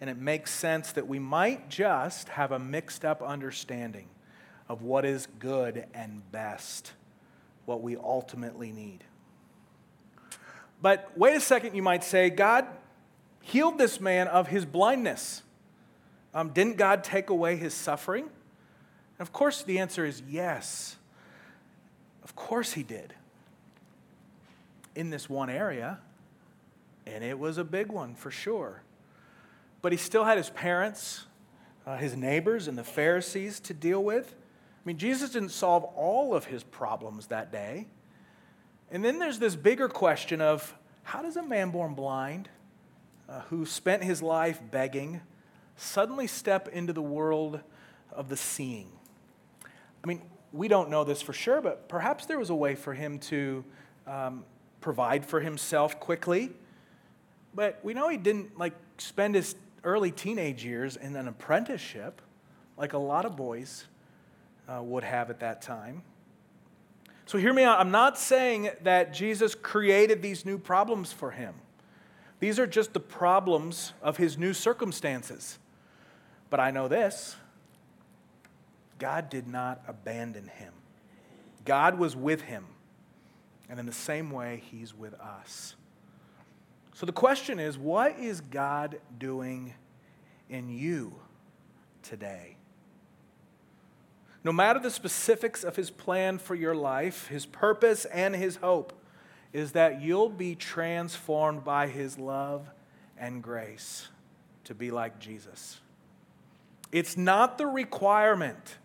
And 0.00 0.08
it 0.08 0.16
makes 0.16 0.52
sense 0.52 0.92
that 0.92 1.08
we 1.08 1.18
might 1.18 1.68
just 1.68 2.28
have 2.30 2.52
a 2.52 2.58
mixed 2.58 3.04
up 3.04 3.22
understanding 3.22 4.08
of 4.68 4.82
what 4.82 5.04
is 5.04 5.26
good 5.38 5.86
and 5.94 6.30
best, 6.30 6.92
what 7.64 7.82
we 7.82 7.96
ultimately 7.96 8.72
need. 8.72 9.04
But 10.82 11.10
wait 11.16 11.36
a 11.36 11.40
second, 11.40 11.74
you 11.74 11.82
might 11.82 12.04
say, 12.04 12.30
God 12.30 12.66
healed 13.40 13.78
this 13.78 14.00
man 14.00 14.28
of 14.28 14.48
his 14.48 14.64
blindness. 14.64 15.42
Um, 16.36 16.50
didn't 16.50 16.76
God 16.76 17.02
take 17.02 17.30
away 17.30 17.56
his 17.56 17.72
suffering? 17.72 18.24
And 18.24 19.26
of 19.26 19.32
course, 19.32 19.62
the 19.62 19.78
answer 19.78 20.04
is 20.04 20.22
yes. 20.28 20.96
Of 22.22 22.36
course, 22.36 22.74
he 22.74 22.82
did. 22.82 23.14
In 24.94 25.08
this 25.08 25.30
one 25.30 25.48
area, 25.48 25.98
and 27.06 27.24
it 27.24 27.38
was 27.38 27.56
a 27.56 27.64
big 27.64 27.90
one 27.90 28.14
for 28.14 28.30
sure. 28.30 28.82
But 29.80 29.92
he 29.92 29.98
still 29.98 30.24
had 30.24 30.36
his 30.36 30.50
parents, 30.50 31.24
uh, 31.86 31.96
his 31.96 32.14
neighbors, 32.14 32.68
and 32.68 32.76
the 32.76 32.84
Pharisees 32.84 33.58
to 33.60 33.72
deal 33.72 34.04
with. 34.04 34.34
I 34.34 34.82
mean, 34.84 34.98
Jesus 34.98 35.30
didn't 35.30 35.52
solve 35.52 35.84
all 35.84 36.34
of 36.34 36.44
his 36.44 36.62
problems 36.62 37.28
that 37.28 37.50
day. 37.50 37.86
And 38.90 39.02
then 39.02 39.18
there's 39.18 39.38
this 39.38 39.56
bigger 39.56 39.88
question 39.88 40.42
of 40.42 40.74
how 41.02 41.22
does 41.22 41.38
a 41.38 41.42
man 41.42 41.70
born 41.70 41.94
blind, 41.94 42.50
uh, 43.26 43.40
who 43.48 43.64
spent 43.64 44.04
his 44.04 44.20
life 44.20 44.60
begging, 44.70 45.22
suddenly 45.76 46.26
step 46.26 46.68
into 46.68 46.92
the 46.92 47.02
world 47.02 47.60
of 48.12 48.28
the 48.28 48.36
seeing. 48.36 48.88
I 50.02 50.06
mean, 50.06 50.22
we 50.52 50.68
don't 50.68 50.90
know 50.90 51.04
this 51.04 51.20
for 51.20 51.32
sure, 51.32 51.60
but 51.60 51.88
perhaps 51.88 52.26
there 52.26 52.38
was 52.38 52.50
a 52.50 52.54
way 52.54 52.74
for 52.74 52.94
him 52.94 53.18
to 53.18 53.64
um, 54.06 54.44
provide 54.80 55.26
for 55.26 55.40
himself 55.40 56.00
quickly. 56.00 56.50
But 57.54 57.80
we 57.82 57.94
know 57.94 58.08
he 58.08 58.16
didn't 58.16 58.58
like 58.58 58.74
spend 58.98 59.34
his 59.34 59.56
early 59.84 60.10
teenage 60.10 60.64
years 60.64 60.96
in 60.96 61.16
an 61.16 61.28
apprenticeship 61.28 62.20
like 62.76 62.92
a 62.92 62.98
lot 62.98 63.24
of 63.24 63.36
boys 63.36 63.84
uh, 64.68 64.82
would 64.82 65.04
have 65.04 65.30
at 65.30 65.40
that 65.40 65.62
time. 65.62 66.02
So 67.26 67.38
hear 67.38 67.52
me 67.52 67.64
out. 67.64 67.80
I'm 67.80 67.90
not 67.90 68.18
saying 68.18 68.70
that 68.82 69.12
Jesus 69.12 69.54
created 69.54 70.22
these 70.22 70.44
new 70.44 70.58
problems 70.58 71.12
for 71.12 71.32
him. 71.32 71.54
These 72.38 72.58
are 72.58 72.66
just 72.66 72.92
the 72.92 73.00
problems 73.00 73.94
of 74.02 74.18
his 74.18 74.36
new 74.38 74.52
circumstances. 74.52 75.58
But 76.50 76.60
I 76.60 76.70
know 76.70 76.88
this 76.88 77.36
God 78.98 79.28
did 79.30 79.46
not 79.46 79.82
abandon 79.86 80.48
him, 80.48 80.72
God 81.64 81.98
was 81.98 82.16
with 82.16 82.42
him. 82.42 82.66
And 83.68 83.80
in 83.80 83.86
the 83.86 83.92
same 83.92 84.30
way, 84.30 84.62
he's 84.70 84.94
with 84.94 85.14
us. 85.14 85.74
So 86.94 87.04
the 87.04 87.12
question 87.12 87.58
is 87.58 87.76
what 87.76 88.18
is 88.18 88.40
God 88.40 89.00
doing 89.18 89.74
in 90.48 90.68
you 90.68 91.14
today? 92.02 92.56
No 94.44 94.52
matter 94.52 94.78
the 94.78 94.92
specifics 94.92 95.64
of 95.64 95.74
his 95.74 95.90
plan 95.90 96.38
for 96.38 96.54
your 96.54 96.76
life, 96.76 97.26
his 97.26 97.44
purpose 97.44 98.04
and 98.04 98.36
his 98.36 98.56
hope 98.56 98.92
is 99.52 99.72
that 99.72 100.00
you'll 100.00 100.28
be 100.28 100.54
transformed 100.54 101.64
by 101.64 101.88
his 101.88 102.18
love 102.18 102.70
and 103.18 103.42
grace 103.42 104.08
to 104.64 104.74
be 104.74 104.92
like 104.92 105.18
Jesus. 105.18 105.80
It's 106.96 107.14
not 107.14 107.58
the 107.58 107.66
requirement 107.66 108.78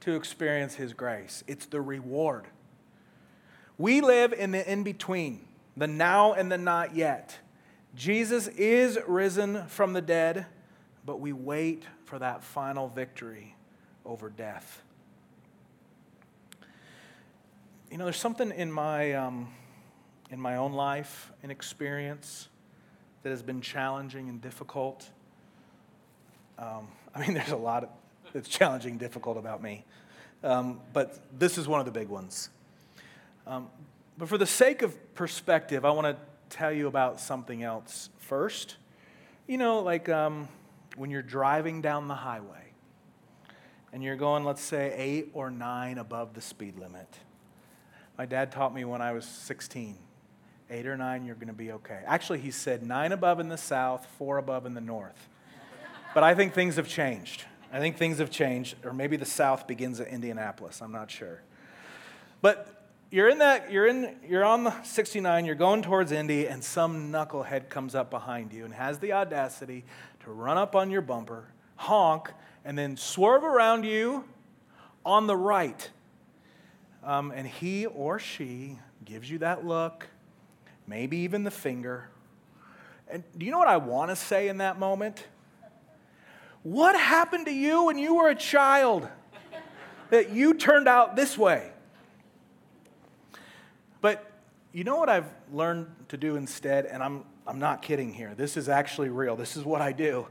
to 0.00 0.16
experience 0.16 0.74
His 0.74 0.92
grace, 0.92 1.44
it's 1.46 1.66
the 1.66 1.80
reward. 1.80 2.48
We 3.78 4.00
live 4.00 4.32
in 4.32 4.50
the 4.50 4.68
in 4.68 4.82
between, 4.82 5.46
the 5.76 5.86
now 5.86 6.32
and 6.32 6.50
the 6.50 6.58
not 6.58 6.96
yet. 6.96 7.38
Jesus 7.94 8.48
is 8.48 8.98
risen 9.06 9.68
from 9.68 9.92
the 9.92 10.02
dead, 10.02 10.46
but 11.06 11.20
we 11.20 11.32
wait 11.32 11.84
for 12.06 12.18
that 12.18 12.42
final 12.42 12.88
victory 12.88 13.54
over 14.04 14.30
death. 14.30 14.82
You 17.88 17.98
know, 17.98 18.04
there's 18.04 18.16
something 18.16 18.50
in 18.50 18.72
my, 18.72 19.12
um, 19.12 19.46
in 20.28 20.40
my 20.40 20.56
own 20.56 20.72
life 20.72 21.30
and 21.44 21.52
experience 21.52 22.48
that 23.22 23.30
has 23.30 23.44
been 23.44 23.60
challenging 23.60 24.28
and 24.28 24.42
difficult. 24.42 25.08
Um, 26.58 26.88
I 27.14 27.20
mean, 27.20 27.34
there's 27.34 27.50
a 27.50 27.56
lot 27.56 27.88
that's 28.32 28.48
challenging, 28.48 28.98
difficult 28.98 29.36
about 29.36 29.62
me. 29.62 29.84
Um, 30.42 30.80
but 30.92 31.18
this 31.38 31.56
is 31.56 31.66
one 31.66 31.80
of 31.80 31.86
the 31.86 31.92
big 31.92 32.08
ones. 32.08 32.50
Um, 33.46 33.68
but 34.18 34.28
for 34.28 34.38
the 34.38 34.46
sake 34.46 34.82
of 34.82 35.14
perspective, 35.14 35.84
I 35.84 35.90
want 35.90 36.06
to 36.06 36.16
tell 36.54 36.72
you 36.72 36.86
about 36.86 37.20
something 37.20 37.62
else 37.62 38.10
first. 38.18 38.76
You 39.46 39.58
know, 39.58 39.80
like 39.80 40.08
um, 40.08 40.48
when 40.96 41.10
you're 41.10 41.22
driving 41.22 41.80
down 41.80 42.08
the 42.08 42.14
highway 42.14 42.72
and 43.92 44.02
you're 44.02 44.16
going, 44.16 44.44
let's 44.44 44.62
say, 44.62 44.92
eight 44.96 45.30
or 45.34 45.50
nine 45.50 45.98
above 45.98 46.34
the 46.34 46.40
speed 46.40 46.78
limit. 46.78 47.08
My 48.18 48.26
dad 48.26 48.52
taught 48.52 48.74
me 48.74 48.84
when 48.84 49.00
I 49.00 49.12
was 49.12 49.24
16 49.24 49.96
eight 50.70 50.86
or 50.86 50.96
nine, 50.96 51.24
you're 51.24 51.34
going 51.34 51.48
to 51.48 51.52
be 51.52 51.72
okay. 51.72 52.00
Actually, 52.06 52.40
he 52.40 52.50
said 52.50 52.82
nine 52.82 53.12
above 53.12 53.40
in 53.40 53.48
the 53.48 53.56
south, 53.56 54.06
four 54.18 54.38
above 54.38 54.66
in 54.66 54.74
the 54.74 54.80
north. 54.80 55.28
But 56.14 56.22
I 56.22 56.34
think 56.34 56.54
things 56.54 56.76
have 56.76 56.88
changed. 56.88 57.44
I 57.72 57.80
think 57.80 57.96
things 57.96 58.18
have 58.18 58.30
changed, 58.30 58.76
or 58.84 58.92
maybe 58.92 59.16
the 59.16 59.24
south 59.24 59.66
begins 59.66 59.98
at 59.98 60.06
Indianapolis. 60.06 60.80
I'm 60.80 60.92
not 60.92 61.10
sure. 61.10 61.42
But 62.40 62.68
you're 63.10 63.28
in 63.28 63.38
that, 63.38 63.72
you're 63.72 63.86
in, 63.86 64.14
you're 64.24 64.44
on 64.44 64.62
the 64.62 64.82
69, 64.84 65.44
you're 65.44 65.56
going 65.56 65.82
towards 65.82 66.12
Indy, 66.12 66.46
and 66.46 66.62
some 66.62 67.10
knucklehead 67.10 67.68
comes 67.68 67.96
up 67.96 68.10
behind 68.10 68.52
you 68.52 68.64
and 68.64 68.72
has 68.72 69.00
the 69.00 69.12
audacity 69.12 69.84
to 70.22 70.30
run 70.30 70.56
up 70.56 70.76
on 70.76 70.88
your 70.88 71.00
bumper, 71.00 71.48
honk, 71.76 72.30
and 72.64 72.78
then 72.78 72.96
swerve 72.96 73.42
around 73.42 73.84
you 73.84 74.24
on 75.04 75.26
the 75.26 75.36
right. 75.36 75.90
Um, 77.02 77.32
and 77.32 77.46
he 77.46 77.86
or 77.86 78.20
she 78.20 78.78
gives 79.04 79.28
you 79.28 79.38
that 79.38 79.66
look, 79.66 80.06
maybe 80.86 81.16
even 81.18 81.42
the 81.42 81.50
finger. 81.50 82.08
And 83.08 83.24
do 83.36 83.44
you 83.44 83.50
know 83.50 83.58
what 83.58 83.68
I 83.68 83.78
want 83.78 84.10
to 84.10 84.16
say 84.16 84.46
in 84.46 84.58
that 84.58 84.78
moment? 84.78 85.26
What 86.64 86.98
happened 86.98 87.44
to 87.44 87.52
you 87.52 87.84
when 87.84 87.98
you 87.98 88.14
were 88.14 88.30
a 88.30 88.34
child 88.34 89.06
that 90.08 90.30
you 90.30 90.54
turned 90.54 90.88
out 90.88 91.14
this 91.14 91.36
way? 91.36 91.70
But 94.00 94.30
you 94.72 94.82
know 94.82 94.96
what 94.96 95.10
I've 95.10 95.30
learned 95.52 95.94
to 96.08 96.16
do 96.16 96.36
instead? 96.36 96.86
And 96.86 97.02
I'm, 97.02 97.26
I'm 97.46 97.58
not 97.58 97.82
kidding 97.82 98.14
here. 98.14 98.34
This 98.34 98.56
is 98.56 98.70
actually 98.70 99.10
real. 99.10 99.36
This 99.36 99.58
is 99.58 99.64
what 99.64 99.82
I 99.82 99.92
do. 99.92 100.26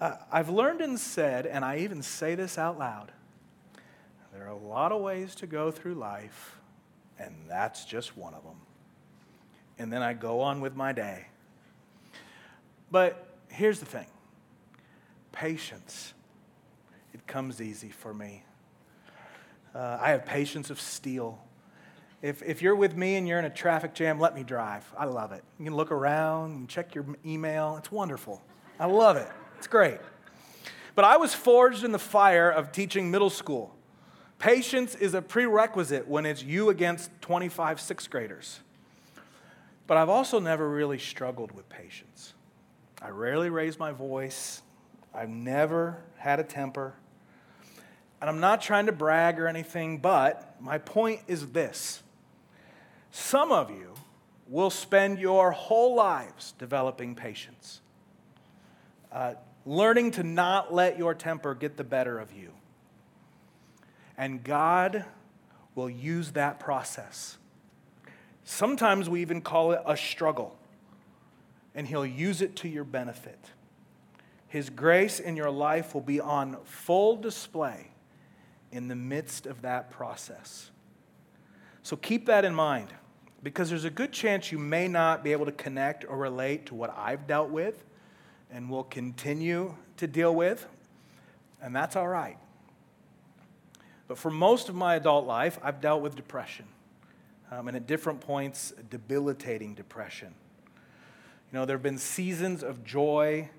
Uh, 0.00 0.14
I've 0.30 0.50
learned 0.50 0.80
and 0.80 0.98
said, 1.00 1.46
and 1.46 1.64
I 1.64 1.78
even 1.78 2.00
say 2.02 2.36
this 2.36 2.56
out 2.56 2.78
loud 2.78 3.10
there 4.32 4.44
are 4.44 4.50
a 4.50 4.56
lot 4.56 4.90
of 4.90 5.00
ways 5.00 5.34
to 5.36 5.46
go 5.46 5.70
through 5.70 5.94
life, 5.94 6.56
and 7.20 7.34
that's 7.48 7.84
just 7.84 8.16
one 8.16 8.34
of 8.34 8.42
them. 8.42 8.56
And 9.78 9.92
then 9.92 10.02
I 10.02 10.12
go 10.12 10.40
on 10.40 10.60
with 10.60 10.74
my 10.74 10.92
day. 10.92 11.26
But 12.90 13.28
here's 13.48 13.78
the 13.78 13.86
thing 13.86 14.06
patience. 15.34 16.14
It 17.12 17.26
comes 17.26 17.60
easy 17.60 17.90
for 17.90 18.14
me. 18.14 18.44
Uh, 19.74 19.98
I 20.00 20.10
have 20.10 20.24
patience 20.24 20.70
of 20.70 20.80
steel. 20.80 21.38
If, 22.22 22.42
if 22.42 22.62
you're 22.62 22.76
with 22.76 22.96
me 22.96 23.16
and 23.16 23.28
you're 23.28 23.38
in 23.38 23.44
a 23.44 23.50
traffic 23.50 23.92
jam, 23.92 24.18
let 24.18 24.34
me 24.34 24.44
drive. 24.44 24.90
I 24.96 25.04
love 25.04 25.32
it. 25.32 25.42
You 25.58 25.66
can 25.66 25.74
look 25.74 25.90
around 25.90 26.52
and 26.52 26.68
check 26.68 26.94
your 26.94 27.04
email. 27.26 27.76
It's 27.76 27.92
wonderful. 27.92 28.40
I 28.78 28.86
love 28.86 29.16
it. 29.16 29.28
It's 29.58 29.66
great. 29.66 29.98
But 30.94 31.04
I 31.04 31.16
was 31.16 31.34
forged 31.34 31.84
in 31.84 31.92
the 31.92 31.98
fire 31.98 32.50
of 32.50 32.72
teaching 32.72 33.10
middle 33.10 33.30
school. 33.30 33.74
Patience 34.38 34.94
is 34.94 35.14
a 35.14 35.22
prerequisite 35.22 36.06
when 36.06 36.24
it's 36.24 36.42
you 36.42 36.70
against 36.70 37.10
25 37.20 37.80
sixth 37.80 38.08
graders. 38.08 38.60
But 39.86 39.96
I've 39.96 40.08
also 40.08 40.38
never 40.38 40.68
really 40.68 40.98
struggled 40.98 41.52
with 41.52 41.68
patience. 41.68 42.34
I 43.02 43.08
rarely 43.08 43.50
raise 43.50 43.78
my 43.78 43.92
voice. 43.92 44.62
I've 45.14 45.28
never 45.28 45.98
had 46.16 46.40
a 46.40 46.44
temper. 46.44 46.94
And 48.20 48.28
I'm 48.28 48.40
not 48.40 48.62
trying 48.62 48.86
to 48.86 48.92
brag 48.92 49.38
or 49.38 49.46
anything, 49.46 49.98
but 49.98 50.56
my 50.60 50.78
point 50.78 51.20
is 51.28 51.48
this 51.48 52.02
some 53.10 53.52
of 53.52 53.70
you 53.70 53.94
will 54.48 54.70
spend 54.70 55.18
your 55.18 55.52
whole 55.52 55.94
lives 55.94 56.52
developing 56.58 57.14
patience, 57.14 57.80
uh, 59.12 59.34
learning 59.64 60.10
to 60.12 60.22
not 60.22 60.74
let 60.74 60.98
your 60.98 61.14
temper 61.14 61.54
get 61.54 61.76
the 61.76 61.84
better 61.84 62.18
of 62.18 62.32
you. 62.32 62.50
And 64.18 64.42
God 64.42 65.04
will 65.74 65.90
use 65.90 66.32
that 66.32 66.60
process. 66.60 67.38
Sometimes 68.44 69.08
we 69.08 69.20
even 69.22 69.40
call 69.40 69.72
it 69.72 69.80
a 69.86 69.96
struggle, 69.96 70.56
and 71.74 71.86
He'll 71.86 72.06
use 72.06 72.42
it 72.42 72.56
to 72.56 72.68
your 72.68 72.84
benefit. 72.84 73.38
His 74.54 74.70
grace 74.70 75.18
in 75.18 75.34
your 75.34 75.50
life 75.50 75.94
will 75.94 76.00
be 76.00 76.20
on 76.20 76.58
full 76.62 77.16
display 77.16 77.88
in 78.70 78.86
the 78.86 78.94
midst 78.94 79.46
of 79.46 79.62
that 79.62 79.90
process. 79.90 80.70
So 81.82 81.96
keep 81.96 82.26
that 82.26 82.44
in 82.44 82.54
mind 82.54 82.90
because 83.42 83.68
there's 83.68 83.84
a 83.84 83.90
good 83.90 84.12
chance 84.12 84.52
you 84.52 84.60
may 84.60 84.86
not 84.86 85.24
be 85.24 85.32
able 85.32 85.44
to 85.46 85.50
connect 85.50 86.04
or 86.04 86.16
relate 86.16 86.66
to 86.66 86.76
what 86.76 86.96
I've 86.96 87.26
dealt 87.26 87.50
with 87.50 87.82
and 88.48 88.70
will 88.70 88.84
continue 88.84 89.74
to 89.96 90.06
deal 90.06 90.32
with, 90.32 90.68
and 91.60 91.74
that's 91.74 91.96
all 91.96 92.06
right. 92.06 92.38
But 94.06 94.18
for 94.18 94.30
most 94.30 94.68
of 94.68 94.76
my 94.76 94.94
adult 94.94 95.26
life, 95.26 95.58
I've 95.64 95.80
dealt 95.80 96.00
with 96.00 96.14
depression, 96.14 96.66
um, 97.50 97.66
and 97.66 97.76
at 97.76 97.88
different 97.88 98.20
points, 98.20 98.72
debilitating 98.88 99.74
depression. 99.74 100.32
You 101.50 101.58
know, 101.58 101.64
there 101.66 101.74
have 101.76 101.82
been 101.82 101.98
seasons 101.98 102.62
of 102.62 102.84
joy 102.84 103.50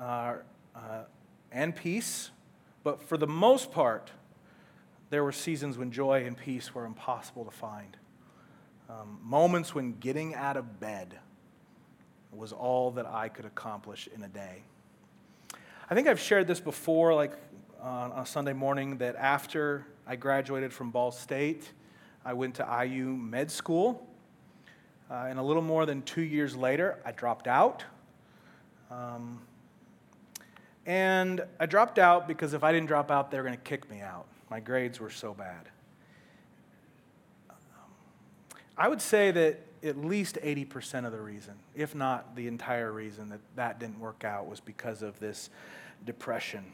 uh, 0.00 0.34
uh, 0.74 0.78
and 1.52 1.76
peace, 1.76 2.30
but 2.82 3.02
for 3.02 3.16
the 3.16 3.26
most 3.26 3.70
part, 3.70 4.10
there 5.10 5.22
were 5.24 5.32
seasons 5.32 5.76
when 5.76 5.90
joy 5.90 6.24
and 6.24 6.36
peace 6.36 6.74
were 6.74 6.84
impossible 6.84 7.44
to 7.44 7.50
find. 7.50 7.96
Um, 8.88 9.18
moments 9.22 9.74
when 9.74 9.92
getting 9.98 10.34
out 10.34 10.56
of 10.56 10.80
bed 10.80 11.18
was 12.32 12.52
all 12.52 12.92
that 12.92 13.06
I 13.06 13.28
could 13.28 13.44
accomplish 13.44 14.08
in 14.14 14.22
a 14.22 14.28
day. 14.28 14.62
I 15.88 15.94
think 15.94 16.08
I've 16.08 16.20
shared 16.20 16.46
this 16.46 16.60
before, 16.60 17.12
like 17.14 17.32
on 17.82 18.12
a 18.12 18.24
Sunday 18.24 18.52
morning 18.52 18.98
that 18.98 19.16
after 19.16 19.86
I 20.06 20.16
graduated 20.16 20.72
from 20.72 20.90
Ball 20.90 21.10
State, 21.10 21.72
I 22.24 22.32
went 22.32 22.54
to 22.56 22.84
IU 22.84 23.06
med 23.06 23.50
school. 23.50 24.06
Uh, 25.10 25.26
and 25.28 25.40
a 25.40 25.42
little 25.42 25.62
more 25.62 25.86
than 25.86 26.02
two 26.02 26.22
years 26.22 26.54
later, 26.54 26.98
I 27.04 27.10
dropped 27.10 27.48
out. 27.48 27.84
Um, 28.90 29.40
and 30.86 31.42
I 31.58 31.66
dropped 31.66 31.98
out 31.98 32.26
because 32.26 32.54
if 32.54 32.64
I 32.64 32.72
didn't 32.72 32.88
drop 32.88 33.10
out, 33.10 33.30
they 33.30 33.36
were 33.36 33.44
going 33.44 33.56
to 33.56 33.62
kick 33.62 33.90
me 33.90 34.00
out. 34.00 34.26
My 34.50 34.60
grades 34.60 34.98
were 34.98 35.10
so 35.10 35.34
bad. 35.34 35.68
I 38.76 38.88
would 38.88 39.02
say 39.02 39.30
that 39.30 39.60
at 39.82 39.98
least 39.98 40.38
80% 40.42 41.06
of 41.06 41.12
the 41.12 41.20
reason, 41.20 41.54
if 41.74 41.94
not 41.94 42.34
the 42.34 42.46
entire 42.46 42.92
reason, 42.92 43.28
that 43.28 43.40
that 43.56 43.78
didn't 43.78 44.00
work 44.00 44.24
out 44.24 44.48
was 44.48 44.60
because 44.60 45.02
of 45.02 45.18
this 45.20 45.50
depression 46.06 46.64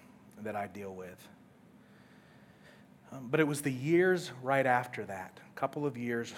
that 0.42 0.54
I 0.54 0.68
deal 0.68 0.94
with. 0.94 1.28
Um, 3.12 3.28
but 3.30 3.40
it 3.40 3.46
was 3.46 3.62
the 3.62 3.72
years 3.72 4.30
right 4.42 4.66
after 4.66 5.04
that, 5.04 5.38
a 5.54 5.58
couple 5.58 5.86
of 5.86 5.96
years 5.96 6.32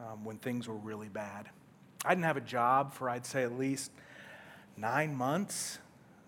um, 0.00 0.24
when 0.24 0.38
things 0.38 0.68
were 0.68 0.74
really 0.74 1.08
bad. 1.08 1.48
I 2.04 2.10
didn't 2.10 2.24
have 2.24 2.36
a 2.36 2.40
job 2.40 2.92
for, 2.92 3.08
I'd 3.08 3.26
say, 3.26 3.44
at 3.44 3.56
least 3.56 3.92
nine 4.76 5.14
months 5.14 5.78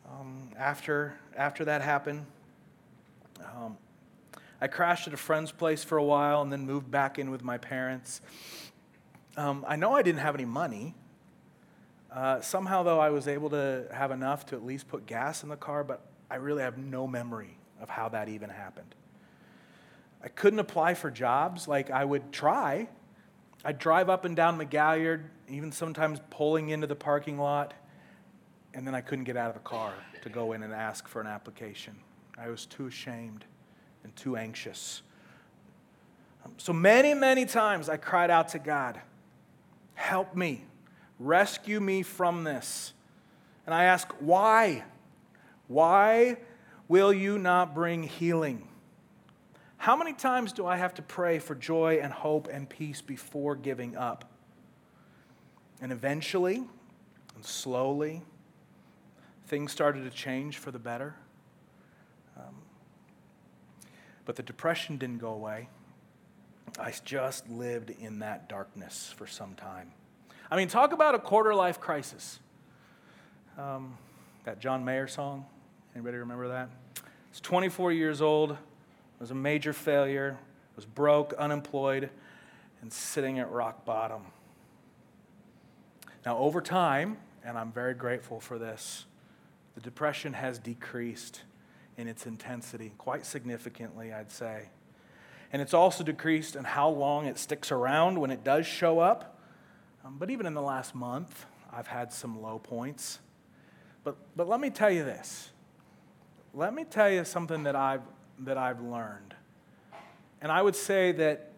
um, 0.08 0.50
after, 0.56 1.14
after 1.36 1.64
that 1.64 1.82
happened. 1.82 2.26
Um, 3.56 3.76
I 4.60 4.66
crashed 4.66 5.06
at 5.06 5.14
a 5.14 5.18
friend's 5.18 5.52
place 5.52 5.84
for 5.84 5.98
a 5.98 6.04
while 6.04 6.42
and 6.42 6.52
then 6.52 6.66
moved 6.66 6.90
back 6.90 7.18
in 7.18 7.30
with 7.30 7.42
my 7.42 7.58
parents. 7.58 8.20
Um, 9.36 9.64
I 9.68 9.76
know 9.76 9.94
I 9.94 10.02
didn't 10.02 10.20
have 10.20 10.34
any 10.34 10.44
money. 10.44 10.94
Uh, 12.12 12.40
somehow, 12.40 12.82
though, 12.84 13.00
I 13.00 13.10
was 13.10 13.26
able 13.26 13.50
to 13.50 13.86
have 13.92 14.12
enough 14.12 14.46
to 14.46 14.56
at 14.56 14.64
least 14.64 14.88
put 14.88 15.06
gas 15.06 15.42
in 15.42 15.48
the 15.48 15.56
car, 15.56 15.82
but 15.82 16.00
I 16.30 16.36
really 16.36 16.62
have 16.62 16.78
no 16.78 17.06
memory 17.06 17.58
of 17.80 17.90
how 17.90 18.08
that 18.10 18.28
even 18.28 18.50
happened. 18.50 18.94
I 20.22 20.28
couldn't 20.28 20.60
apply 20.60 20.94
for 20.94 21.10
jobs 21.10 21.68
like 21.68 21.90
I 21.90 22.04
would 22.04 22.32
try. 22.32 22.88
I'd 23.64 23.78
drive 23.78 24.08
up 24.08 24.24
and 24.24 24.36
down 24.36 24.58
McGalliard, 24.58 25.24
even 25.48 25.72
sometimes 25.72 26.20
pulling 26.30 26.68
into 26.68 26.86
the 26.86 26.94
parking 26.94 27.38
lot, 27.38 27.74
and 28.74 28.87
then 28.87 28.94
I 28.94 29.00
couldn't 29.00 29.24
get 29.24 29.37
out 29.37 29.48
of 29.48 29.54
the 29.54 29.60
car 29.60 29.94
to 30.22 30.28
go 30.28 30.52
in 30.52 30.62
and 30.62 30.72
ask 30.72 31.06
for 31.06 31.20
an 31.20 31.26
application. 31.26 31.94
I 32.37 32.48
was 32.48 32.66
too 32.66 32.87
ashamed 32.88 33.44
and 34.02 34.14
too 34.16 34.37
anxious. 34.37 35.02
Um, 36.44 36.52
so 36.58 36.72
many, 36.72 37.14
many 37.14 37.46
times 37.46 37.88
I 37.88 37.96
cried 37.96 38.30
out 38.30 38.48
to 38.50 38.58
God, 38.58 39.00
Help 39.94 40.34
me, 40.34 40.64
rescue 41.20 41.80
me 41.80 42.02
from 42.02 42.42
this. 42.42 42.92
And 43.64 43.74
I 43.74 43.84
ask, 43.84 44.10
Why? 44.18 44.84
Why 45.68 46.37
will 46.88 47.12
you 47.12 47.38
not 47.38 47.74
bring 47.74 48.02
healing? 48.02 48.68
How 49.76 49.96
many 49.96 50.14
times 50.14 50.52
do 50.52 50.66
I 50.66 50.76
have 50.76 50.94
to 50.94 51.02
pray 51.02 51.38
for 51.38 51.54
joy 51.54 52.00
and 52.02 52.12
hope 52.12 52.48
and 52.50 52.68
peace 52.68 53.00
before 53.00 53.54
giving 53.54 53.96
up? 53.96 54.24
And 55.80 55.92
eventually, 55.92 56.64
and 57.34 57.44
slowly, 57.44 58.22
things 59.46 59.72
started 59.72 60.04
to 60.04 60.11
change 60.11 60.59
for 60.59 60.70
the 60.70 60.78
better. 60.78 61.14
Um, 62.37 62.54
but 64.24 64.37
the 64.37 64.42
depression 64.42 64.96
didn't 64.96 65.18
go 65.18 65.33
away. 65.33 65.68
I 66.78 66.92
just 67.04 67.48
lived 67.48 67.90
in 67.90 68.20
that 68.20 68.48
darkness 68.48 69.14
for 69.16 69.26
some 69.26 69.54
time. 69.54 69.92
I 70.50 70.57
mean, 70.57 70.68
talk 70.68 70.92
about 70.92 71.14
a 71.14 71.18
quarter 71.18 71.54
life 71.54 71.80
crisis. 71.80 72.40
Um, 73.59 73.96
that 74.44 74.61
John 74.61 74.85
Mayer 74.85 75.07
song. 75.07 75.46
Anybody 75.94 76.18
remember 76.18 76.48
that? 76.48 76.68
I 76.98 77.00
was 77.30 77.40
24 77.40 77.92
years 77.92 78.20
old, 78.20 78.52
I 78.52 78.57
was 79.20 79.30
a 79.30 79.35
major 79.35 79.72
failure, 79.72 80.37
I 80.40 80.76
was 80.76 80.85
broke, 80.85 81.33
unemployed. 81.35 82.11
and 82.83 82.92
sitting 82.92 83.38
at 83.38 83.50
rock 83.50 83.87
bottom. 83.87 84.24
Now, 86.26 86.37
over 86.37 86.61
time, 86.61 87.16
and 87.42 87.57
I'm 87.57 87.72
very 87.72 87.94
grateful 87.94 88.40
for 88.40 88.59
this, 88.59 89.07
the 89.74 89.80
depression 89.80 90.32
has 90.32 90.58
decreased 90.58 91.42
in 91.96 92.08
its 92.08 92.26
intensity 92.26 92.92
quite 92.98 93.26
significantly, 93.26 94.12
I'd 94.12 94.30
say. 94.30 94.68
And 95.52 95.62
it's 95.62 95.74
also 95.74 96.02
decreased 96.02 96.56
in 96.56 96.64
how 96.64 96.88
long 96.88 97.26
it 97.26 97.38
sticks 97.38 97.70
around 97.70 98.20
when 98.20 98.30
it 98.30 98.42
does 98.42 98.66
show 98.66 98.98
up. 98.98 99.38
Um, 100.04 100.16
but 100.18 100.30
even 100.30 100.46
in 100.46 100.54
the 100.54 100.62
last 100.62 100.94
month, 100.94 101.46
I've 101.72 101.87
had 101.87 102.12
some 102.12 102.42
low 102.42 102.58
points. 102.58 103.20
But, 104.02 104.16
but 104.37 104.48
let 104.48 104.60
me 104.60 104.70
tell 104.70 104.90
you 104.90 105.04
this. 105.04 105.50
Let 106.52 106.74
me 106.74 106.84
tell 106.84 107.10
you 107.10 107.24
something 107.24 107.64
that 107.64 107.76
I've, 107.76 108.02
that 108.40 108.58
I've 108.58 108.80
learned. 108.80 109.34
And 110.40 110.52
I 110.52 110.60
would 110.60 110.76
say 110.76 111.12
that 111.12 111.52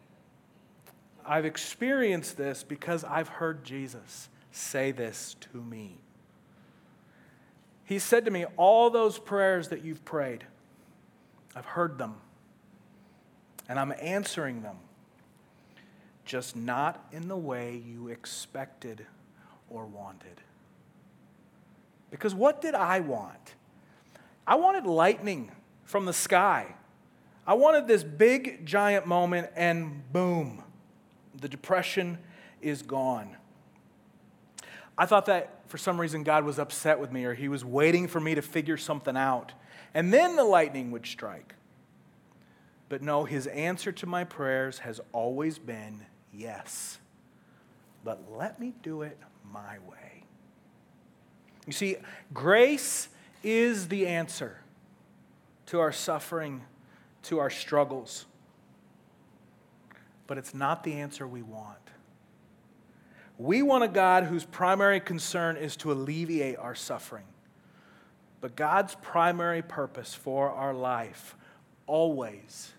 I've 1.25 1.45
experienced 1.45 2.37
this 2.37 2.63
because 2.63 3.03
I've 3.03 3.29
heard 3.29 3.65
Jesus 3.65 4.29
say 4.53 4.93
this 4.93 5.37
to 5.53 5.59
me. 5.59 5.99
He 7.87 8.01
said 8.01 8.25
to 8.25 8.31
me, 8.31 8.45
All 8.57 8.91
those 8.91 9.19
prayers 9.19 9.69
that 9.69 9.83
you've 9.83 10.05
prayed, 10.05 10.45
I've 11.55 11.65
heard 11.65 11.97
them, 11.97 12.17
and 13.69 13.79
I'm 13.79 13.95
answering 14.03 14.63
them, 14.63 14.77
just 16.25 16.57
not 16.57 17.07
in 17.13 17.29
the 17.29 17.37
way 17.37 17.77
you 17.77 18.09
expected 18.09 19.07
or 19.71 19.87
wanted. 19.87 20.41
Because 22.11 22.35
what 22.35 22.61
did 22.61 22.75
I 22.75 23.01
want? 23.01 23.55
I 24.47 24.57
wanted 24.57 24.85
lightning 24.85 25.53
from 25.85 26.05
the 26.05 26.13
sky. 26.13 26.75
I 27.47 27.55
wanted 27.55 27.87
this 27.87 28.03
big, 28.03 28.67
giant 28.67 29.07
moment, 29.07 29.49
and 29.55 30.13
boom, 30.13 30.65
the 31.41 31.49
depression 31.49 32.19
is 32.61 32.83
gone. 32.83 33.37
I 34.99 35.07
thought 35.07 35.27
that 35.27 35.56
for 35.67 35.79
some 35.79 36.01
reason 36.01 36.23
God 36.23 36.45
was 36.45 36.59
upset 36.59 37.01
with 37.01 37.13
me 37.13 37.25
or 37.25 37.35
he 37.35 37.49
was 37.49 37.65
waiting 37.65 38.09
for 38.09 38.21
me 38.21 38.35
to 38.35 38.43
figure 38.43 38.77
something 38.77 39.17
out. 39.17 39.53
And 39.95 40.13
then 40.13 40.37
the 40.37 40.45
lightning 40.45 40.91
would 40.91 41.07
strike. 41.07 41.55
But 42.89 43.03
no, 43.03 43.25
his 43.25 43.47
answer 43.49 43.93
to 43.93 44.07
my 44.07 44.25
prayers 44.25 44.79
has 44.81 45.01
always 45.13 45.59
been 45.59 46.05
yes. 46.33 46.99
But 48.05 48.23
let 48.31 48.61
me 48.61 48.75
do 48.83 49.03
it 49.03 49.19
my 49.53 49.79
way. 49.89 50.23
You 51.67 51.73
see, 51.73 51.97
grace 52.33 53.09
is 53.43 53.89
the 53.89 54.07
answer 54.07 54.61
to 55.67 55.81
our 55.81 55.91
suffering, 55.91 56.63
to 57.25 57.41
our 57.41 57.51
struggles. 57.51 58.27
But 60.29 60.39
it's 60.39 60.55
not 60.55 60.85
the 60.85 60.95
answer 60.95 61.27
we 61.27 61.43
want. 61.43 61.79
We 63.39 63.63
want 63.63 63.85
a 63.85 63.89
God 63.89 64.25
whose 64.25 64.45
primary 64.45 65.01
concern 65.01 65.57
is 65.57 65.77
to 65.79 65.93
alleviate 65.93 66.57
our 66.57 66.75
suffering. 66.75 67.25
But 68.41 68.57
God's 68.57 68.95
primary 69.03 69.63
purpose 69.63 70.15
for 70.15 70.51
our 70.51 70.73
life 70.73 71.37
always 71.87 72.73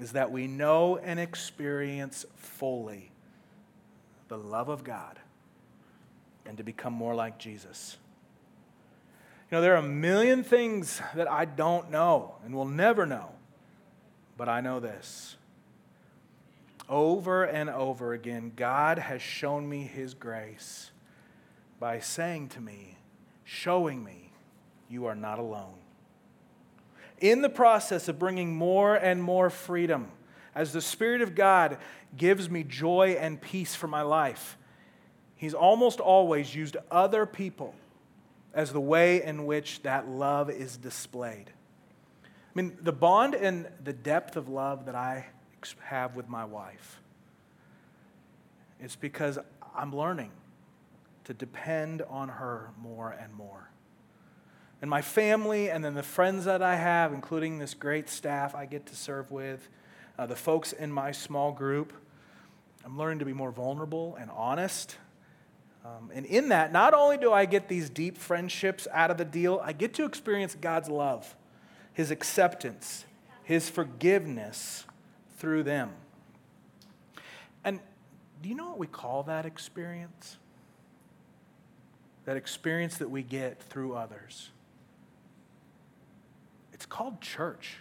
is 0.00 0.12
that 0.12 0.30
we 0.30 0.46
know 0.46 0.96
and 0.96 1.20
experience 1.20 2.24
fully 2.36 3.10
the 4.28 4.38
love 4.38 4.68
of 4.68 4.84
God 4.84 5.18
and 6.46 6.56
to 6.56 6.64
become 6.64 6.92
more 6.92 7.14
like 7.14 7.38
Jesus. 7.38 7.98
You 9.50 9.56
know, 9.56 9.62
there 9.62 9.74
are 9.74 9.78
a 9.78 9.82
million 9.82 10.42
things 10.44 11.02
that 11.14 11.30
I 11.30 11.44
don't 11.44 11.90
know 11.90 12.36
and 12.44 12.54
will 12.54 12.64
never 12.64 13.04
know, 13.04 13.32
but 14.36 14.48
I 14.48 14.60
know 14.60 14.80
this 14.80 15.36
over 16.90 17.44
and 17.44 17.70
over 17.70 18.12
again, 18.12 18.52
God 18.54 18.98
has 18.98 19.22
shown 19.22 19.66
me 19.68 19.84
His 19.84 20.12
grace 20.12 20.90
by 21.78 22.00
saying 22.00 22.48
to 22.50 22.60
me, 22.60 22.98
showing 23.44 24.04
me, 24.04 24.32
you 24.90 25.06
are 25.06 25.14
not 25.14 25.38
alone. 25.38 25.76
In 27.20 27.42
the 27.42 27.48
process 27.48 28.08
of 28.08 28.18
bringing 28.18 28.54
more 28.54 28.96
and 28.96 29.22
more 29.22 29.50
freedom, 29.50 30.08
as 30.54 30.72
the 30.72 30.80
Spirit 30.80 31.22
of 31.22 31.36
God 31.36 31.78
gives 32.16 32.50
me 32.50 32.64
joy 32.64 33.16
and 33.18 33.40
peace 33.40 33.74
for 33.74 33.86
my 33.86 34.02
life, 34.02 34.58
He's 35.36 35.54
almost 35.54 36.00
always 36.00 36.54
used 36.54 36.76
other 36.90 37.24
people 37.24 37.74
as 38.52 38.72
the 38.72 38.80
way 38.80 39.22
in 39.22 39.46
which 39.46 39.82
that 39.82 40.08
love 40.08 40.50
is 40.50 40.76
displayed. 40.76 41.50
I 42.24 42.26
mean, 42.54 42.76
the 42.82 42.92
bond 42.92 43.34
and 43.34 43.68
the 43.82 43.92
depth 43.92 44.36
of 44.36 44.48
love 44.48 44.86
that 44.86 44.94
I 44.94 45.26
have 45.80 46.16
with 46.16 46.28
my 46.28 46.44
wife. 46.44 47.00
It's 48.80 48.96
because 48.96 49.38
I'm 49.74 49.94
learning 49.94 50.32
to 51.24 51.34
depend 51.34 52.02
on 52.02 52.28
her 52.28 52.70
more 52.80 53.10
and 53.10 53.32
more. 53.34 53.70
And 54.80 54.88
my 54.88 55.02
family, 55.02 55.70
and 55.70 55.84
then 55.84 55.94
the 55.94 56.02
friends 56.02 56.46
that 56.46 56.62
I 56.62 56.76
have, 56.76 57.12
including 57.12 57.58
this 57.58 57.74
great 57.74 58.08
staff 58.08 58.54
I 58.54 58.64
get 58.64 58.86
to 58.86 58.96
serve 58.96 59.30
with, 59.30 59.68
uh, 60.18 60.26
the 60.26 60.36
folks 60.36 60.72
in 60.72 60.90
my 60.90 61.12
small 61.12 61.52
group, 61.52 61.92
I'm 62.84 62.96
learning 62.96 63.18
to 63.18 63.26
be 63.26 63.34
more 63.34 63.50
vulnerable 63.50 64.16
and 64.18 64.30
honest. 64.30 64.96
Um, 65.84 66.10
and 66.14 66.24
in 66.24 66.48
that, 66.48 66.72
not 66.72 66.94
only 66.94 67.18
do 67.18 67.32
I 67.32 67.44
get 67.44 67.68
these 67.68 67.90
deep 67.90 68.16
friendships 68.16 68.88
out 68.92 69.10
of 69.10 69.18
the 69.18 69.24
deal, 69.24 69.60
I 69.62 69.72
get 69.72 69.94
to 69.94 70.04
experience 70.04 70.56
God's 70.58 70.88
love, 70.88 71.34
His 71.92 72.10
acceptance, 72.10 73.04
His 73.42 73.68
forgiveness, 73.68 74.84
through 75.40 75.62
them. 75.64 75.90
And 77.64 77.80
do 78.42 78.48
you 78.48 78.54
know 78.54 78.68
what 78.68 78.78
we 78.78 78.86
call 78.86 79.24
that 79.24 79.46
experience? 79.46 80.36
That 82.26 82.36
experience 82.36 82.98
that 82.98 83.10
we 83.10 83.22
get 83.22 83.60
through 83.60 83.94
others. 83.94 84.50
It's 86.72 86.86
called 86.86 87.20
church. 87.20 87.78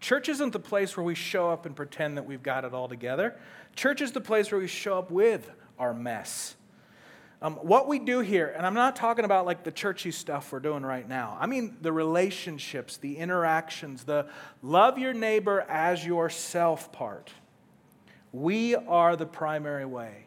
Church 0.00 0.28
isn't 0.28 0.52
the 0.52 0.58
place 0.58 0.96
where 0.96 1.04
we 1.04 1.14
show 1.14 1.50
up 1.50 1.64
and 1.64 1.74
pretend 1.74 2.16
that 2.16 2.26
we've 2.26 2.42
got 2.42 2.64
it 2.64 2.74
all 2.74 2.88
together. 2.88 3.36
Church 3.74 4.00
is 4.00 4.12
the 4.12 4.20
place 4.20 4.50
where 4.50 4.60
we 4.60 4.66
show 4.66 4.98
up 4.98 5.10
with 5.10 5.50
our 5.78 5.94
mess 5.94 6.55
um, 7.46 7.54
what 7.62 7.86
we 7.86 8.00
do 8.00 8.18
here, 8.18 8.52
and 8.56 8.66
I'm 8.66 8.74
not 8.74 8.96
talking 8.96 9.24
about 9.24 9.46
like 9.46 9.62
the 9.62 9.70
churchy 9.70 10.10
stuff 10.10 10.50
we're 10.50 10.58
doing 10.58 10.82
right 10.82 11.08
now. 11.08 11.38
I 11.40 11.46
mean 11.46 11.76
the 11.80 11.92
relationships, 11.92 12.96
the 12.96 13.18
interactions, 13.18 14.02
the 14.02 14.26
love 14.62 14.98
your 14.98 15.14
neighbor 15.14 15.64
as 15.68 16.04
yourself 16.04 16.90
part. 16.90 17.30
We 18.32 18.74
are 18.74 19.14
the 19.14 19.26
primary 19.26 19.84
way 19.84 20.26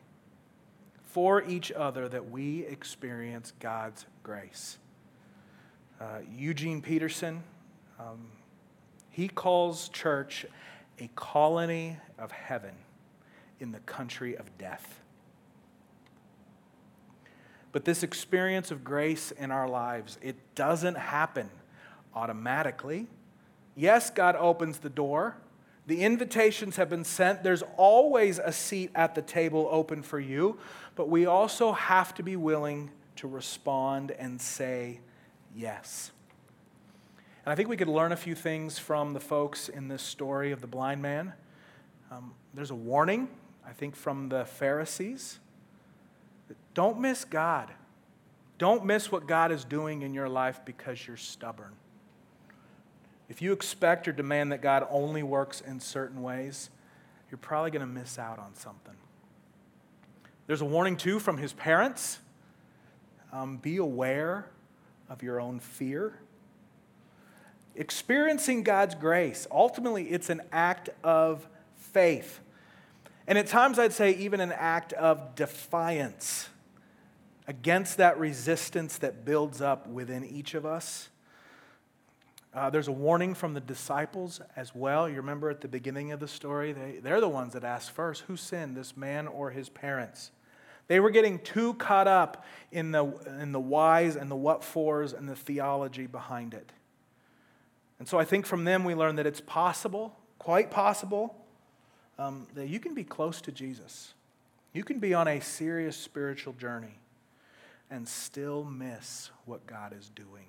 for 1.08 1.44
each 1.44 1.74
other 1.74 2.08
that 2.08 2.30
we 2.30 2.66
experience 2.66 3.52
God's 3.60 4.06
grace. 4.24 4.78
Uh, 6.00 6.20
Eugene 6.34 6.82
Peterson, 6.82 7.44
um, 8.00 8.28
he 9.10 9.28
calls 9.28 9.90
church 9.90 10.46
a 10.98 11.10
colony 11.18 11.98
of 12.18 12.32
heaven 12.32 12.76
in 13.60 13.74
the 13.74 13.80
country 13.80 14.38
of 14.38 14.58
death. 14.58 14.99
But 17.72 17.86
this 17.86 18.04
experience 18.04 18.72
of 18.72 18.84
grace 18.84 19.32
in 19.32 19.52
our 19.52 19.68
lives, 19.68 20.18
it 20.22 20.36
doesn't 20.56 20.98
happen 20.98 21.50
automatically. 22.16 23.08
Yes, 23.76 24.10
God 24.10 24.36
opens 24.36 24.80
the 24.80 24.90
door. 24.90 25.38
The 25.86 26.02
invitations 26.02 26.76
have 26.76 26.90
been 26.90 27.04
sent. 27.04 27.44
There's 27.44 27.64
always 27.78 28.40
a 28.40 28.52
seat 28.52 28.92
at 28.94 29.16
the 29.16 29.22
table 29.22 29.68
open 29.72 30.04
for 30.04 30.20
you, 30.20 30.60
but 30.96 31.10
we 31.10 31.26
also 31.26 31.72
have 31.72 32.14
to 32.16 32.24
be 32.24 32.36
willing 32.36 32.92
to 33.18 33.28
respond 33.28 34.12
and 34.12 34.40
say 34.40 35.00
yes. 35.56 36.12
And 37.46 37.52
I 37.52 37.56
think 37.56 37.70
we 37.70 37.78
could 37.78 37.88
learn 37.88 38.12
a 38.12 38.18
few 38.18 38.36
things 38.36 38.78
from 38.78 39.14
the 39.14 39.20
folks 39.20 39.70
in 39.70 39.88
this 39.88 40.04
story 40.04 40.52
of 40.52 40.62
the 40.62 40.68
blind 40.68 41.02
man. 41.02 41.34
Um, 42.12 42.34
there's 42.54 42.72
a 42.72 42.76
warning, 42.76 43.28
I 43.66 43.72
think, 43.72 43.96
from 43.96 44.30
the 44.30 44.46
Pharisees. 44.46 45.40
Don't 46.74 47.00
miss 47.00 47.26
God. 47.26 47.70
Don't 48.58 48.86
miss 48.86 49.12
what 49.12 49.28
God 49.28 49.52
is 49.52 49.64
doing 49.64 50.02
in 50.02 50.14
your 50.14 50.30
life 50.30 50.62
because 50.66 51.08
you're 51.08 51.18
stubborn. 51.18 51.74
If 53.30 53.42
you 53.42 53.54
expect 53.54 54.08
or 54.08 54.12
demand 54.12 54.52
that 54.52 54.62
God 54.62 54.88
only 54.90 55.24
works 55.24 55.62
in 55.62 55.80
certain 55.80 56.22
ways, 56.22 56.70
you're 57.30 57.38
probably 57.38 57.72
going 57.72 57.82
to 57.82 57.88
miss 57.88 58.18
out 58.18 58.40
on 58.40 58.56
something. 58.56 58.96
There's 60.48 60.62
a 60.62 60.66
warning, 60.66 60.98
too, 60.98 61.20
from 61.20 61.38
his 61.38 61.54
parents 61.54 62.20
um, 63.32 63.58
be 63.58 63.78
aware 63.78 64.50
of 65.10 65.22
your 65.22 65.40
own 65.40 65.60
fear. 65.60 66.20
Experiencing 67.76 68.64
God's 68.64 68.96
grace, 68.96 69.48
ultimately, 69.52 70.10
it's 70.10 70.30
an 70.30 70.42
act 70.52 70.90
of 71.04 71.48
faith. 71.78 72.40
And 73.30 73.38
at 73.38 73.46
times, 73.46 73.78
I'd 73.78 73.94
say 73.94 74.16
even 74.16 74.40
an 74.40 74.52
act 74.52 74.92
of 74.94 75.36
defiance 75.36 76.50
against 77.48 77.98
that 77.98 78.20
resistance 78.20 78.98
that 78.98 79.24
builds 79.24 79.62
up 79.62 79.86
within 79.86 80.26
each 80.26 80.56
of 80.56 80.66
us. 80.66 81.10
Uh, 82.56 82.72
there's 82.72 82.88
a 82.88 82.92
warning 82.92 83.36
from 83.36 83.54
the 83.54 83.60
disciples 83.60 84.42
as 84.56 84.74
well. 84.74 85.08
You 85.08 85.18
remember 85.18 85.52
at 85.52 85.62
the 85.62 85.68
beginning 85.68 86.12
of 86.12 86.20
the 86.20 86.28
story, 86.28 86.74
they, 86.74 87.02
they're 87.04 87.22
the 87.22 87.30
ones 87.30 87.54
that 87.54 87.64
asked 87.64 87.92
first 87.92 88.24
who 88.24 88.36
sinned, 88.36 88.76
this 88.76 88.98
man 88.98 89.28
or 89.28 89.52
his 89.52 89.70
parents? 89.70 90.32
They 90.88 91.00
were 91.00 91.12
getting 91.12 91.38
too 91.38 91.76
caught 91.76 92.08
up 92.08 92.44
in 92.72 92.90
the, 92.90 93.06
in 93.40 93.52
the 93.52 93.60
whys 93.60 94.16
and 94.16 94.32
the 94.32 94.36
what 94.36 94.64
fors 94.64 95.14
and 95.14 95.30
the 95.30 95.36
theology 95.36 96.08
behind 96.08 96.56
it. 96.56 96.72
And 98.00 98.08
so 98.08 98.18
I 98.18 98.26
think 98.26 98.48
from 98.48 98.64
them 98.64 98.84
we 98.84 98.96
learn 98.96 99.18
that 99.18 99.28
it's 99.28 99.42
possible, 99.42 100.18
quite 100.40 100.72
possible, 100.72 101.36
um, 102.20 102.46
that 102.54 102.68
you 102.68 102.80
can 102.80 102.94
be 102.94 103.04
close 103.04 103.42
to 103.42 103.52
Jesus. 103.52 104.14
You 104.74 104.84
can 104.84 105.00
be 105.00 105.14
on 105.14 105.28
a 105.28 105.40
serious 105.40 105.96
spiritual 105.96 106.54
journey 106.54 107.00
and 107.90 108.08
still 108.08 108.66
miss 108.66 109.32
what 109.46 109.66
God 109.66 109.96
is 109.98 110.12
doing. 110.14 110.46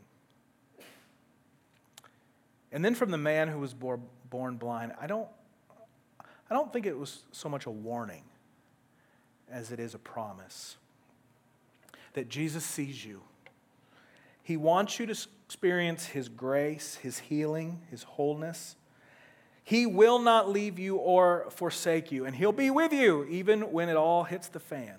And 2.73 2.85
then 2.85 2.95
from 2.95 3.11
the 3.11 3.19
man 3.19 3.49
who 3.49 3.59
was 3.61 3.73
born 3.73 4.57
blind, 4.57 4.93
I 5.01 5.07
don't, 5.07 5.29
I 6.51 6.55
don't 6.55 6.73
think 6.73 6.87
it 6.87 6.99
was 6.99 7.23
so 7.33 7.49
much 7.49 7.67
a 7.67 7.71
warning 7.71 8.25
as 9.51 9.71
it 9.73 9.81
is 9.81 9.95
a 9.95 9.99
promise 9.99 10.77
that 12.15 12.29
Jesus 12.29 12.65
sees 12.65 13.05
you. 13.05 13.23
He 14.43 14.57
wants 14.57 14.99
you 14.99 15.07
to 15.07 15.17
experience 15.47 16.07
His 16.07 16.29
grace, 16.29 16.97
His 16.97 17.21
healing, 17.21 17.81
His 17.91 18.03
wholeness. 18.03 18.75
He 19.71 19.87
will 19.87 20.19
not 20.19 20.51
leave 20.51 20.81
you 20.81 20.97
or 20.97 21.47
forsake 21.51 22.11
you, 22.11 22.25
and 22.25 22.35
He'll 22.35 22.51
be 22.51 22.71
with 22.71 22.93
you 22.93 23.23
even 23.31 23.71
when 23.71 23.89
it 23.89 23.95
all 23.95 24.25
hits 24.25 24.49
the 24.49 24.59
fan. 24.59 24.97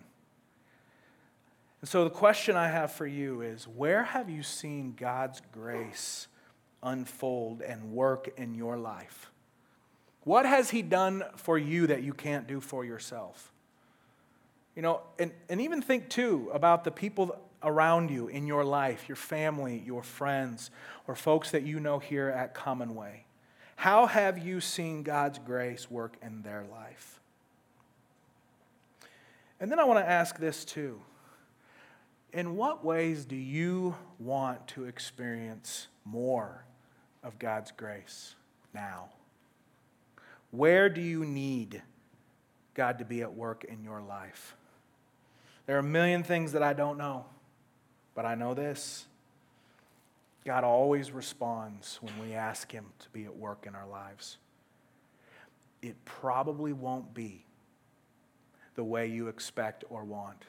And 1.81 1.89
so, 1.89 2.05
the 2.05 2.09
question 2.09 2.55
I 2.55 2.69
have 2.69 2.93
for 2.93 3.05
you 3.05 3.41
is 3.41 3.67
where 3.67 4.03
have 4.03 4.29
you 4.29 4.43
seen 4.43 4.93
God's 4.97 5.41
grace 5.51 6.29
unfold 6.81 7.61
and 7.61 7.91
work 7.91 8.29
in 8.37 8.55
your 8.55 8.77
life? 8.77 9.29
What 10.23 10.45
has 10.45 10.69
He 10.69 10.81
done 10.81 11.25
for 11.35 11.57
you 11.57 11.87
that 11.87 12.01
you 12.01 12.13
can't 12.13 12.47
do 12.47 12.61
for 12.61 12.85
yourself? 12.85 13.51
You 14.77 14.83
know, 14.83 15.01
and, 15.19 15.33
and 15.49 15.59
even 15.59 15.81
think 15.81 16.07
too 16.07 16.49
about 16.53 16.85
the 16.85 16.91
people 16.91 17.37
around 17.61 18.09
you 18.09 18.29
in 18.29 18.47
your 18.47 18.63
life, 18.63 19.09
your 19.09 19.17
family, 19.17 19.83
your 19.85 20.01
friends, 20.01 20.71
or 21.09 21.15
folks 21.15 21.51
that 21.51 21.63
you 21.63 21.81
know 21.81 21.99
here 21.99 22.29
at 22.29 22.53
Commonway. 22.53 23.25
How 23.75 24.05
have 24.05 24.37
you 24.37 24.61
seen 24.61 25.03
God's 25.03 25.39
grace 25.39 25.89
work 25.89 26.17
in 26.21 26.43
their 26.43 26.63
life? 26.71 27.19
And 29.59 29.71
then 29.71 29.79
I 29.79 29.83
want 29.83 29.99
to 29.99 30.09
ask 30.09 30.37
this 30.37 30.65
too. 30.65 31.01
In 32.33 32.55
what 32.55 32.83
ways 32.85 33.25
do 33.25 33.35
you 33.35 33.95
want 34.19 34.67
to 34.69 34.85
experience 34.85 35.87
more 36.05 36.63
of 37.23 37.37
God's 37.37 37.71
grace 37.71 38.35
now? 38.73 39.09
Where 40.51 40.89
do 40.89 41.01
you 41.01 41.25
need 41.25 41.81
God 42.73 42.99
to 42.99 43.05
be 43.05 43.21
at 43.21 43.33
work 43.33 43.63
in 43.63 43.83
your 43.83 44.01
life? 44.01 44.55
There 45.65 45.75
are 45.75 45.79
a 45.79 45.83
million 45.83 46.23
things 46.23 46.53
that 46.53 46.63
I 46.63 46.73
don't 46.73 46.97
know, 46.97 47.25
but 48.15 48.25
I 48.25 48.35
know 48.35 48.53
this. 48.53 49.05
God 50.45 50.63
always 50.63 51.11
responds 51.11 51.99
when 52.01 52.13
we 52.19 52.33
ask 52.33 52.71
Him 52.71 52.85
to 52.99 53.09
be 53.09 53.25
at 53.25 53.35
work 53.35 53.65
in 53.67 53.75
our 53.75 53.87
lives. 53.87 54.37
It 55.81 56.03
probably 56.05 56.73
won't 56.73 57.13
be 57.13 57.45
the 58.75 58.83
way 58.83 59.07
you 59.07 59.27
expect 59.27 59.83
or 59.89 60.03
want. 60.03 60.45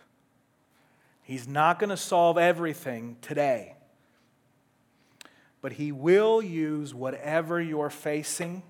He's 1.22 1.46
not 1.46 1.78
going 1.78 1.90
to 1.90 1.96
solve 1.96 2.38
everything 2.38 3.16
today, 3.20 3.74
but 5.60 5.72
He 5.72 5.92
will 5.92 6.40
use 6.40 6.94
whatever 6.94 7.60
you're 7.60 7.90
facing 7.90 8.62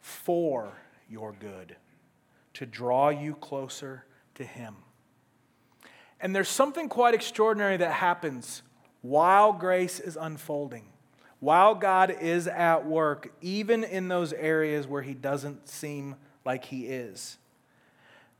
for 0.00 0.72
your 1.08 1.32
good 1.32 1.76
to 2.54 2.66
draw 2.66 3.10
you 3.10 3.34
closer 3.34 4.04
to 4.34 4.44
Him. 4.44 4.74
And 6.20 6.34
there's 6.34 6.48
something 6.48 6.88
quite 6.88 7.14
extraordinary 7.14 7.76
that 7.76 7.92
happens 7.92 8.62
while 9.08 9.52
grace 9.52 10.00
is 10.00 10.16
unfolding, 10.20 10.84
while 11.40 11.74
God 11.74 12.16
is 12.20 12.46
at 12.46 12.86
work, 12.86 13.32
even 13.40 13.84
in 13.84 14.08
those 14.08 14.32
areas 14.32 14.86
where 14.86 15.02
He 15.02 15.14
doesn't 15.14 15.68
seem 15.68 16.16
like 16.44 16.64
He 16.66 16.86
is. 16.86 17.38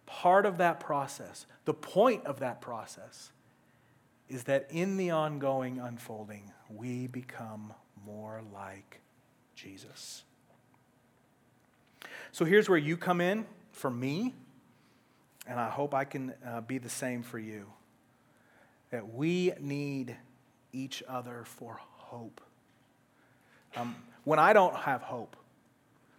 Part 0.07 0.47
of 0.47 0.59
that 0.59 0.81
process, 0.81 1.47
the 1.65 1.75
point 1.75 2.25
of 2.27 2.41
that 2.41 2.61
process, 2.61 3.33
is 4.29 4.45
that 4.45 4.69
in 4.71 4.97
the 4.97 5.11
ongoing 5.11 5.79
unfolding, 5.79 6.53
we 6.69 7.07
become 7.07 7.73
more 8.05 8.43
like 8.53 9.01
Jesus. 9.55 10.25
So 12.33 12.45
here's 12.45 12.69
where 12.69 12.79
you 12.79 12.97
come 12.97 13.21
in 13.21 13.47
for 13.73 13.91
me 13.91 14.35
and 15.47 15.61
I 15.61 15.71
hope 15.71 15.95
I 15.95 16.05
can 16.05 16.35
uh, 16.45 16.61
be 16.61 16.79
the 16.79 16.89
same 16.89 17.23
for 17.23 17.39
you. 17.39 17.67
That 18.91 19.15
we 19.15 19.53
need 19.61 20.17
each 20.77 21.03
other 21.09 21.43
for 21.45 21.81
hope. 21.81 22.41
Um, 23.75 23.97
when 24.25 24.39
I 24.39 24.53
don't 24.53 24.75
have 24.75 25.03
hope, 25.03 25.37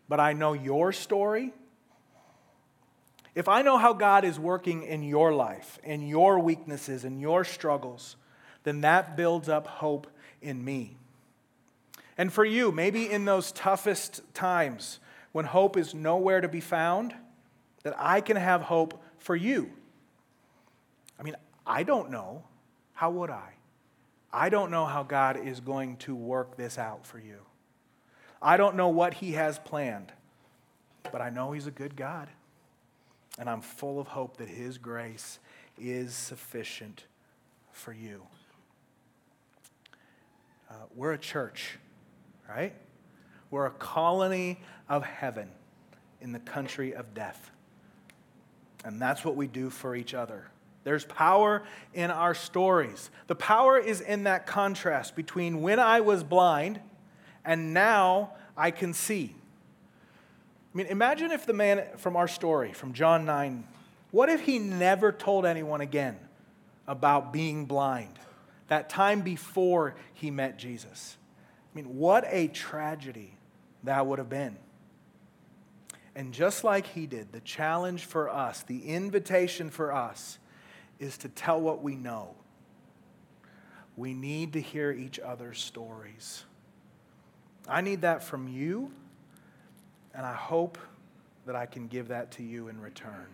but 0.10 0.20
I 0.20 0.34
know 0.34 0.54
your 0.54 0.92
story, 0.92 1.54
if 3.36 3.48
I 3.48 3.62
know 3.62 3.78
how 3.78 3.94
God 3.94 4.26
is 4.26 4.40
working 4.40 4.84
in 4.84 5.04
your 5.04 5.34
life, 5.34 5.78
in 5.84 6.08
your 6.08 6.40
weaknesses, 6.40 7.06
in 7.06 7.20
your 7.20 7.44
struggles, 7.44 8.16
then 8.64 8.82
that 8.82 9.16
builds 9.16 9.48
up 9.48 9.68
hope 9.68 10.08
in 10.42 10.64
me. 10.64 10.98
And 12.18 12.34
for 12.34 12.44
you, 12.44 12.72
maybe 12.72 13.10
in 13.10 13.26
those 13.26 13.52
toughest 13.52 14.22
times 14.34 15.00
when 15.34 15.46
hope 15.46 15.78
is 15.78 15.94
nowhere 15.94 16.42
to 16.42 16.48
be 16.48 16.62
found, 16.62 17.14
that 17.84 17.94
I 17.98 18.22
can 18.22 18.38
have 18.38 18.64
hope 18.64 19.04
for 19.20 19.36
you? 19.36 19.70
I 21.20 21.24
mean, 21.24 21.36
I 21.66 21.84
don't 21.84 22.10
know. 22.10 22.44
How 22.94 23.12
would 23.12 23.30
I? 23.30 23.57
I 24.32 24.50
don't 24.50 24.72
know 24.72 24.86
how 24.86 25.04
God 25.04 25.38
is 25.38 25.60
going 25.60 25.98
to 25.98 26.16
work 26.16 26.58
this 26.58 26.78
out 26.78 27.06
for 27.06 27.20
you. 27.20 27.38
I 28.42 28.58
don't 28.58 28.76
know 28.76 28.90
what 28.90 29.16
He 29.16 29.34
has 29.34 29.58
planned, 29.60 30.12
but 31.12 31.22
I 31.22 31.30
know 31.30 31.52
He's 31.52 31.68
a 31.68 31.72
good 31.72 31.96
God. 31.96 32.28
And 33.40 33.50
I'm 33.50 33.62
full 33.62 34.00
of 34.00 34.08
hope 34.08 34.38
that 34.38 34.50
His 34.50 34.78
grace 34.78 35.40
is 35.80 36.14
sufficient 36.14 37.06
for 37.72 37.94
you. 37.94 38.24
Uh, 40.70 40.74
we're 40.96 41.14
a 41.14 41.18
church, 41.18 41.78
right? 42.50 42.74
We're 43.50 43.68
a 43.68 43.72
colony 43.72 44.60
of 44.90 45.04
heaven 45.06 45.50
in 46.20 46.32
the 46.32 46.40
country 46.40 46.94
of 46.94 47.14
death. 47.14 47.52
And 48.84 49.02
that's 49.02 49.24
what 49.24 49.36
we 49.36 49.48
do 49.48 49.70
for 49.70 49.96
each 49.96 50.14
other. 50.14 50.48
There's 50.88 51.04
power 51.04 51.64
in 51.94 52.12
our 52.12 52.34
stories. 52.34 53.10
The 53.28 53.36
power 53.36 53.78
is 53.78 54.00
in 54.00 54.24
that 54.24 54.48
contrast 54.48 55.18
between 55.18 55.62
when 55.62 55.82
I 55.82 56.00
was 56.00 56.24
blind 56.24 56.80
and 57.44 57.74
now 57.74 58.32
I 58.56 58.72
can 58.72 58.94
see. 58.94 59.36
I 60.74 60.78
mean, 60.78 60.88
imagine 60.88 61.32
if 61.32 61.46
the 61.46 61.52
man 61.52 61.84
from 61.98 62.16
our 62.16 62.30
story, 62.30 62.72
from 62.72 62.94
John 62.94 63.26
9, 63.26 63.66
what 64.12 64.30
if 64.30 64.40
he 64.40 64.60
never 64.60 65.12
told 65.12 65.46
anyone 65.46 65.82
again 65.82 66.18
about 66.88 67.34
being 67.34 67.66
blind? 67.66 68.18
That 68.70 68.88
time 68.88 69.20
before 69.20 69.94
he 70.14 70.32
met 70.32 70.58
Jesus. 70.58 71.18
I 71.74 71.76
mean, 71.76 71.98
what 71.98 72.24
a 72.30 72.48
tragedy 72.48 73.34
that 73.84 74.08
would 74.08 74.20
have 74.20 74.30
been. 74.30 74.56
And 76.16 76.34
just 76.34 76.64
like 76.64 76.88
he 76.88 77.08
did, 77.08 77.34
the 77.34 77.42
challenge 77.42 78.06
for 78.06 78.30
us, 78.30 78.64
the 78.64 78.86
invitation 78.88 79.70
for 79.70 79.92
us, 79.92 80.40
is 81.00 81.18
to 81.20 81.30
tell 81.30 81.60
what 81.60 81.84
we 81.84 81.96
know. 81.96 82.36
We 83.96 84.14
need 84.14 84.54
to 84.54 84.62
hear 84.62 84.92
each 84.92 85.20
other's 85.20 85.60
stories. 85.60 86.44
I 87.68 87.82
need 87.82 88.02
that 88.02 88.24
from 88.24 88.48
you, 88.48 88.92
and 90.14 90.26
I 90.26 90.34
hope 90.34 90.78
that 91.46 91.56
I 91.56 91.66
can 91.66 91.88
give 91.88 92.10
that 92.10 92.32
to 92.32 92.44
you 92.44 92.68
in 92.68 92.80
return. 92.80 93.28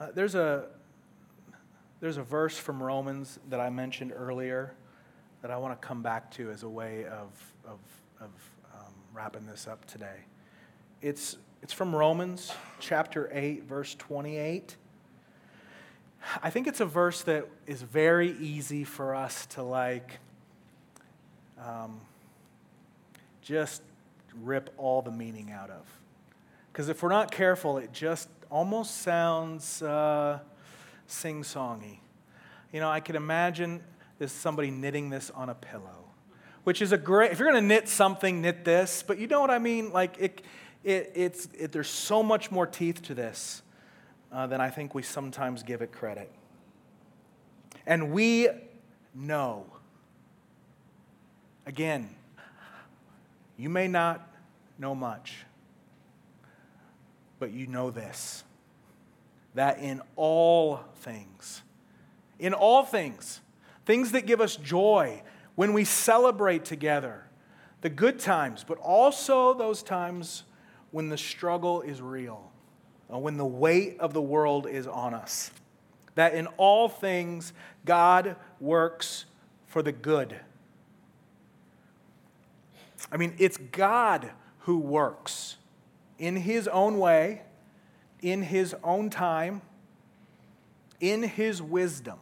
Uh, 0.00 0.08
there's, 0.14 0.34
a, 0.34 0.66
there's 2.00 2.16
a 2.16 2.22
verse 2.22 2.56
from 2.56 2.82
Romans 2.82 3.38
that 3.48 3.60
I 3.60 3.70
mentioned 3.70 4.12
earlier 4.14 4.74
that 5.42 5.50
I 5.50 5.56
want 5.56 5.80
to 5.80 5.86
come 5.86 6.02
back 6.02 6.30
to 6.32 6.50
as 6.50 6.62
a 6.62 6.68
way 6.68 7.04
of, 7.04 7.30
of, 7.64 7.78
of 8.20 8.30
wrapping 9.18 9.46
this 9.46 9.66
up 9.66 9.84
today. 9.86 10.20
It's, 11.02 11.38
it's 11.62 11.72
from 11.72 11.94
Romans 11.94 12.52
chapter 12.78 13.28
8, 13.32 13.64
verse 13.64 13.94
28. 13.96 14.76
I 16.42 16.50
think 16.50 16.66
it's 16.66 16.80
a 16.80 16.86
verse 16.86 17.22
that 17.22 17.48
is 17.66 17.82
very 17.82 18.32
easy 18.38 18.84
for 18.84 19.14
us 19.14 19.46
to 19.46 19.62
like 19.62 20.18
um, 21.64 22.00
just 23.42 23.82
rip 24.42 24.72
all 24.78 25.02
the 25.02 25.10
meaning 25.10 25.50
out 25.50 25.70
of. 25.70 25.84
Because 26.72 26.88
if 26.88 27.02
we're 27.02 27.08
not 27.08 27.30
careful, 27.30 27.78
it 27.78 27.92
just 27.92 28.28
almost 28.50 28.98
sounds 28.98 29.82
uh, 29.82 30.38
sing 31.06 31.42
songy. 31.42 31.98
You 32.72 32.80
know, 32.80 32.90
I 32.90 33.00
can 33.00 33.16
imagine 33.16 33.82
This 34.18 34.32
somebody 34.32 34.70
knitting 34.70 35.10
this 35.10 35.30
on 35.30 35.48
a 35.48 35.54
pillow, 35.54 36.04
which 36.64 36.82
is 36.82 36.92
a 36.92 36.98
great, 36.98 37.32
if 37.32 37.38
you're 37.38 37.50
going 37.50 37.62
to 37.62 37.66
knit 37.66 37.88
something, 37.88 38.42
knit 38.42 38.64
this. 38.64 39.02
But 39.06 39.18
you 39.18 39.26
know 39.26 39.40
what 39.40 39.50
I 39.50 39.58
mean? 39.58 39.92
Like, 39.92 40.16
it, 40.18 40.42
it, 40.84 41.12
it's, 41.14 41.48
it, 41.58 41.72
there's 41.72 41.88
so 41.88 42.22
much 42.22 42.50
more 42.50 42.66
teeth 42.66 43.02
to 43.02 43.14
this 43.14 43.62
uh, 44.32 44.46
than 44.46 44.60
I 44.60 44.70
think 44.70 44.94
we 44.94 45.02
sometimes 45.02 45.62
give 45.62 45.82
it 45.82 45.92
credit. 45.92 46.30
And 47.86 48.12
we 48.12 48.48
know. 49.14 49.66
Again, 51.66 52.08
you 53.56 53.68
may 53.68 53.88
not 53.88 54.26
know 54.78 54.94
much, 54.94 55.44
but 57.38 57.50
you 57.52 57.66
know 57.66 57.90
this 57.90 58.44
that 59.54 59.80
in 59.80 60.00
all 60.14 60.80
things, 61.00 61.62
in 62.38 62.54
all 62.54 62.84
things, 62.84 63.40
things 63.84 64.12
that 64.12 64.24
give 64.24 64.40
us 64.40 64.54
joy, 64.54 65.20
when 65.56 65.72
we 65.72 65.84
celebrate 65.84 66.64
together, 66.64 67.24
the 67.80 67.90
good 67.90 68.20
times, 68.20 68.64
but 68.66 68.78
also 68.78 69.54
those 69.54 69.82
times 69.82 70.44
when 70.90 71.08
the 71.08 71.18
struggle 71.18 71.82
is 71.82 72.00
real, 72.00 72.50
uh, 73.12 73.18
when 73.18 73.36
the 73.36 73.46
weight 73.46 73.98
of 74.00 74.12
the 74.12 74.22
world 74.22 74.66
is 74.66 74.86
on 74.86 75.14
us. 75.14 75.50
That 76.14 76.34
in 76.34 76.46
all 76.56 76.88
things, 76.88 77.52
God 77.84 78.36
works 78.60 79.26
for 79.66 79.82
the 79.82 79.92
good. 79.92 80.40
I 83.12 83.16
mean, 83.16 83.34
it's 83.38 83.56
God 83.56 84.30
who 84.60 84.78
works 84.78 85.56
in 86.18 86.36
His 86.36 86.66
own 86.68 86.98
way, 86.98 87.42
in 88.20 88.42
His 88.42 88.74
own 88.82 89.10
time, 89.10 89.62
in 91.00 91.22
His 91.22 91.62
wisdom, 91.62 92.18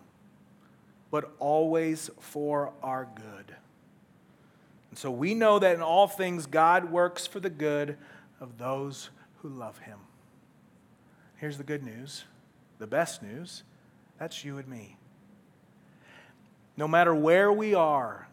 but 1.10 1.32
always 1.38 2.10
for 2.20 2.72
our 2.82 3.08
good. 3.14 3.56
And 4.90 4.98
so 4.98 5.10
we 5.10 5.34
know 5.34 5.58
that 5.58 5.74
in 5.74 5.82
all 5.82 6.06
things, 6.06 6.46
God 6.46 6.90
works 6.90 7.26
for 7.26 7.40
the 7.40 7.50
good 7.50 7.96
of 8.40 8.58
those 8.58 9.10
who 9.42 9.48
love 9.48 9.78
him. 9.78 9.98
Here's 11.36 11.58
the 11.58 11.64
good 11.64 11.82
news, 11.82 12.24
the 12.78 12.86
best 12.86 13.22
news 13.22 13.62
that's 14.18 14.44
you 14.44 14.58
and 14.58 14.66
me. 14.66 14.96
No 16.76 16.88
matter 16.88 17.14
where 17.14 17.52
we 17.52 17.74
are 17.74 18.28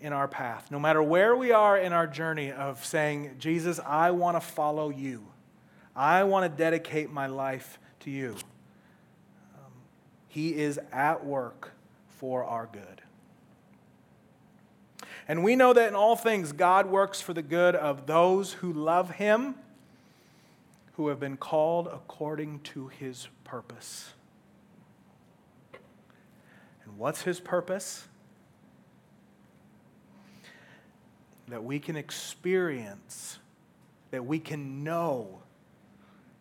in 0.00 0.12
our 0.12 0.28
path, 0.28 0.70
no 0.70 0.78
matter 0.78 1.02
where 1.02 1.36
we 1.36 1.52
are 1.52 1.78
in 1.78 1.92
our 1.92 2.06
journey 2.06 2.50
of 2.50 2.84
saying, 2.84 3.36
Jesus, 3.38 3.78
I 3.86 4.10
want 4.10 4.36
to 4.36 4.40
follow 4.40 4.90
you, 4.90 5.26
I 5.94 6.24
want 6.24 6.50
to 6.50 6.56
dedicate 6.56 7.10
my 7.10 7.26
life 7.26 7.78
to 8.00 8.10
you, 8.10 8.36
um, 9.54 9.72
He 10.28 10.56
is 10.56 10.80
at 10.90 11.24
work 11.24 11.72
for 12.18 12.44
our 12.44 12.68
good. 12.72 13.01
And 15.28 15.44
we 15.44 15.54
know 15.56 15.72
that 15.72 15.88
in 15.88 15.94
all 15.94 16.16
things, 16.16 16.52
God 16.52 16.86
works 16.86 17.20
for 17.20 17.32
the 17.32 17.42
good 17.42 17.74
of 17.76 18.06
those 18.06 18.54
who 18.54 18.72
love 18.72 19.12
Him, 19.12 19.54
who 20.94 21.08
have 21.08 21.20
been 21.20 21.36
called 21.36 21.86
according 21.86 22.60
to 22.60 22.88
His 22.88 23.28
purpose. 23.44 24.12
And 26.84 26.98
what's 26.98 27.22
His 27.22 27.38
purpose? 27.38 28.06
That 31.48 31.62
we 31.62 31.78
can 31.78 31.96
experience, 31.96 33.38
that 34.10 34.24
we 34.24 34.38
can 34.38 34.82
know 34.82 35.40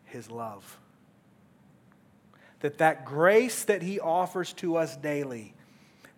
His 0.05 0.31
love. 0.31 0.79
That 2.61 2.79
that 2.79 3.05
grace 3.05 3.63
that 3.65 3.83
He 3.83 3.99
offers 3.99 4.53
to 4.53 4.77
us 4.77 4.95
daily 4.95 5.53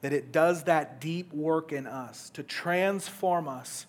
that 0.04 0.12
it 0.12 0.34
does 0.34 0.66
that 0.66 1.00
deep 1.00 1.32
work 1.32 1.72
in 1.72 1.88
us 1.88 2.30
to 2.32 2.44
transform 2.44 3.48
us 3.48 3.86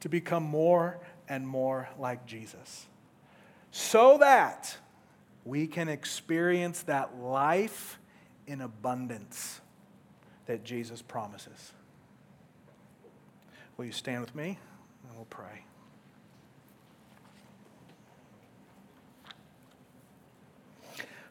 to 0.00 0.08
become 0.08 0.42
more 0.42 0.98
and 1.28 1.46
more 1.46 1.90
like 1.98 2.24
Jesus. 2.24 2.86
So 3.70 4.16
that 4.16 4.74
we 5.44 5.66
can 5.66 5.90
experience 5.90 6.84
that 6.84 7.18
life 7.18 7.98
in 8.46 8.62
abundance 8.62 9.60
that 10.46 10.64
Jesus 10.64 11.02
promises. 11.02 11.74
Will 13.76 13.84
you 13.84 13.92
stand 13.92 14.22
with 14.22 14.34
me 14.34 14.58
and 15.06 15.16
we'll 15.16 15.26
pray? 15.26 15.66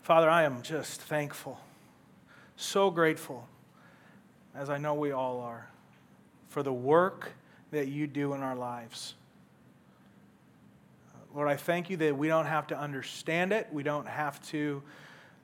Father, 0.04 0.30
I 0.30 0.44
am 0.44 0.62
just 0.62 1.02
thankful, 1.02 1.60
so 2.56 2.92
grateful 2.92 3.48
as 4.56 4.70
I 4.70 4.78
know 4.78 4.94
we 4.94 5.12
all 5.12 5.40
are, 5.40 5.70
for 6.50 6.64
the 6.64 6.74
work 6.74 7.32
that 7.72 7.88
you 7.88 8.08
do 8.08 8.34
in 8.34 8.42
our 8.42 8.56
lives. 8.56 9.16
Lord, 11.34 11.48
I 11.48 11.56
thank 11.56 11.90
you 11.90 11.98
that 11.98 12.18
we 12.18 12.28
don't 12.28 12.46
have 12.46 12.68
to 12.68 12.78
understand 12.78 13.54
it, 13.54 13.68
we 13.72 13.84
don't 13.84 14.08
have 14.08 14.42
to 14.50 14.84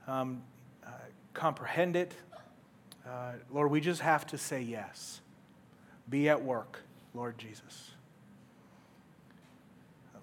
um, 0.08 0.42
uh, 0.86 0.90
comprehend 1.34 1.96
it. 1.96 2.14
Uh, 3.08 3.34
Lord, 3.52 3.72
we 3.72 3.80
just 3.80 4.02
have 4.02 4.28
to 4.28 4.38
say 4.38 4.62
yes. 4.62 5.22
Be 6.10 6.28
at 6.28 6.44
work, 6.44 6.82
Lord 7.14 7.38
Jesus. 7.38 7.92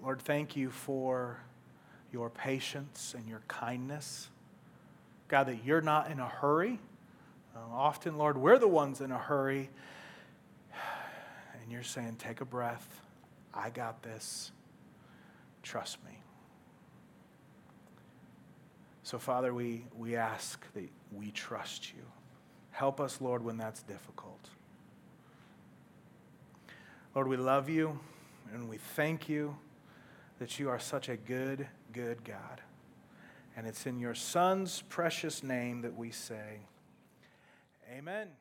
Lord, 0.03 0.21
thank 0.21 0.55
you 0.55 0.71
for 0.71 1.39
your 2.13 2.29
patience 2.29 3.15
and 3.17 3.27
your 3.27 3.41
kindness. 3.49 4.29
God, 5.29 5.45
that 5.45 5.65
you're 5.65 5.81
not 5.81 6.11
in 6.11 6.21
a 6.21 6.29
hurry. 6.29 6.79
Uh, 7.55 7.59
often, 7.73 8.17
Lord, 8.19 8.37
we're 8.37 8.59
the 8.59 8.69
ones 8.69 9.01
in 9.01 9.13
a 9.13 9.19
hurry. 9.19 9.71
And 11.63 11.73
you're 11.73 11.83
saying, 11.83 12.17
take 12.19 12.41
a 12.41 12.45
breath. 12.45 13.01
I 13.53 13.71
got 13.71 14.03
this. 14.03 14.53
Trust 15.63 16.05
me. 16.05 16.19
So, 19.03 19.19
Father, 19.19 19.55
we, 19.55 19.85
we 19.97 20.17
ask 20.17 20.65
that 20.75 20.89
we 21.13 21.31
trust 21.31 21.93
you. 21.93 22.03
Help 22.71 23.01
us, 23.01 23.21
Lord, 23.21 23.45
when 23.45 23.57
that's 23.57 23.83
difficult. 23.83 24.49
Lord, 27.15 27.29
we 27.29 27.37
love 27.37 27.69
you 27.69 28.01
and 28.53 28.69
we 28.69 28.79
thank 28.79 29.29
you 29.29 29.57
that 30.39 30.59
you 30.59 30.69
are 30.69 30.81
such 30.81 31.09
a 31.09 31.17
good, 31.17 31.69
good 31.93 32.25
God. 32.25 32.61
And 33.57 33.67
it's 33.67 33.87
in 33.87 34.01
your 34.01 34.15
Son's 34.15 34.83
precious 34.89 35.43
name 35.43 35.83
that 35.83 35.97
we 35.97 36.11
say, 36.11 36.61
Amen. 37.91 38.37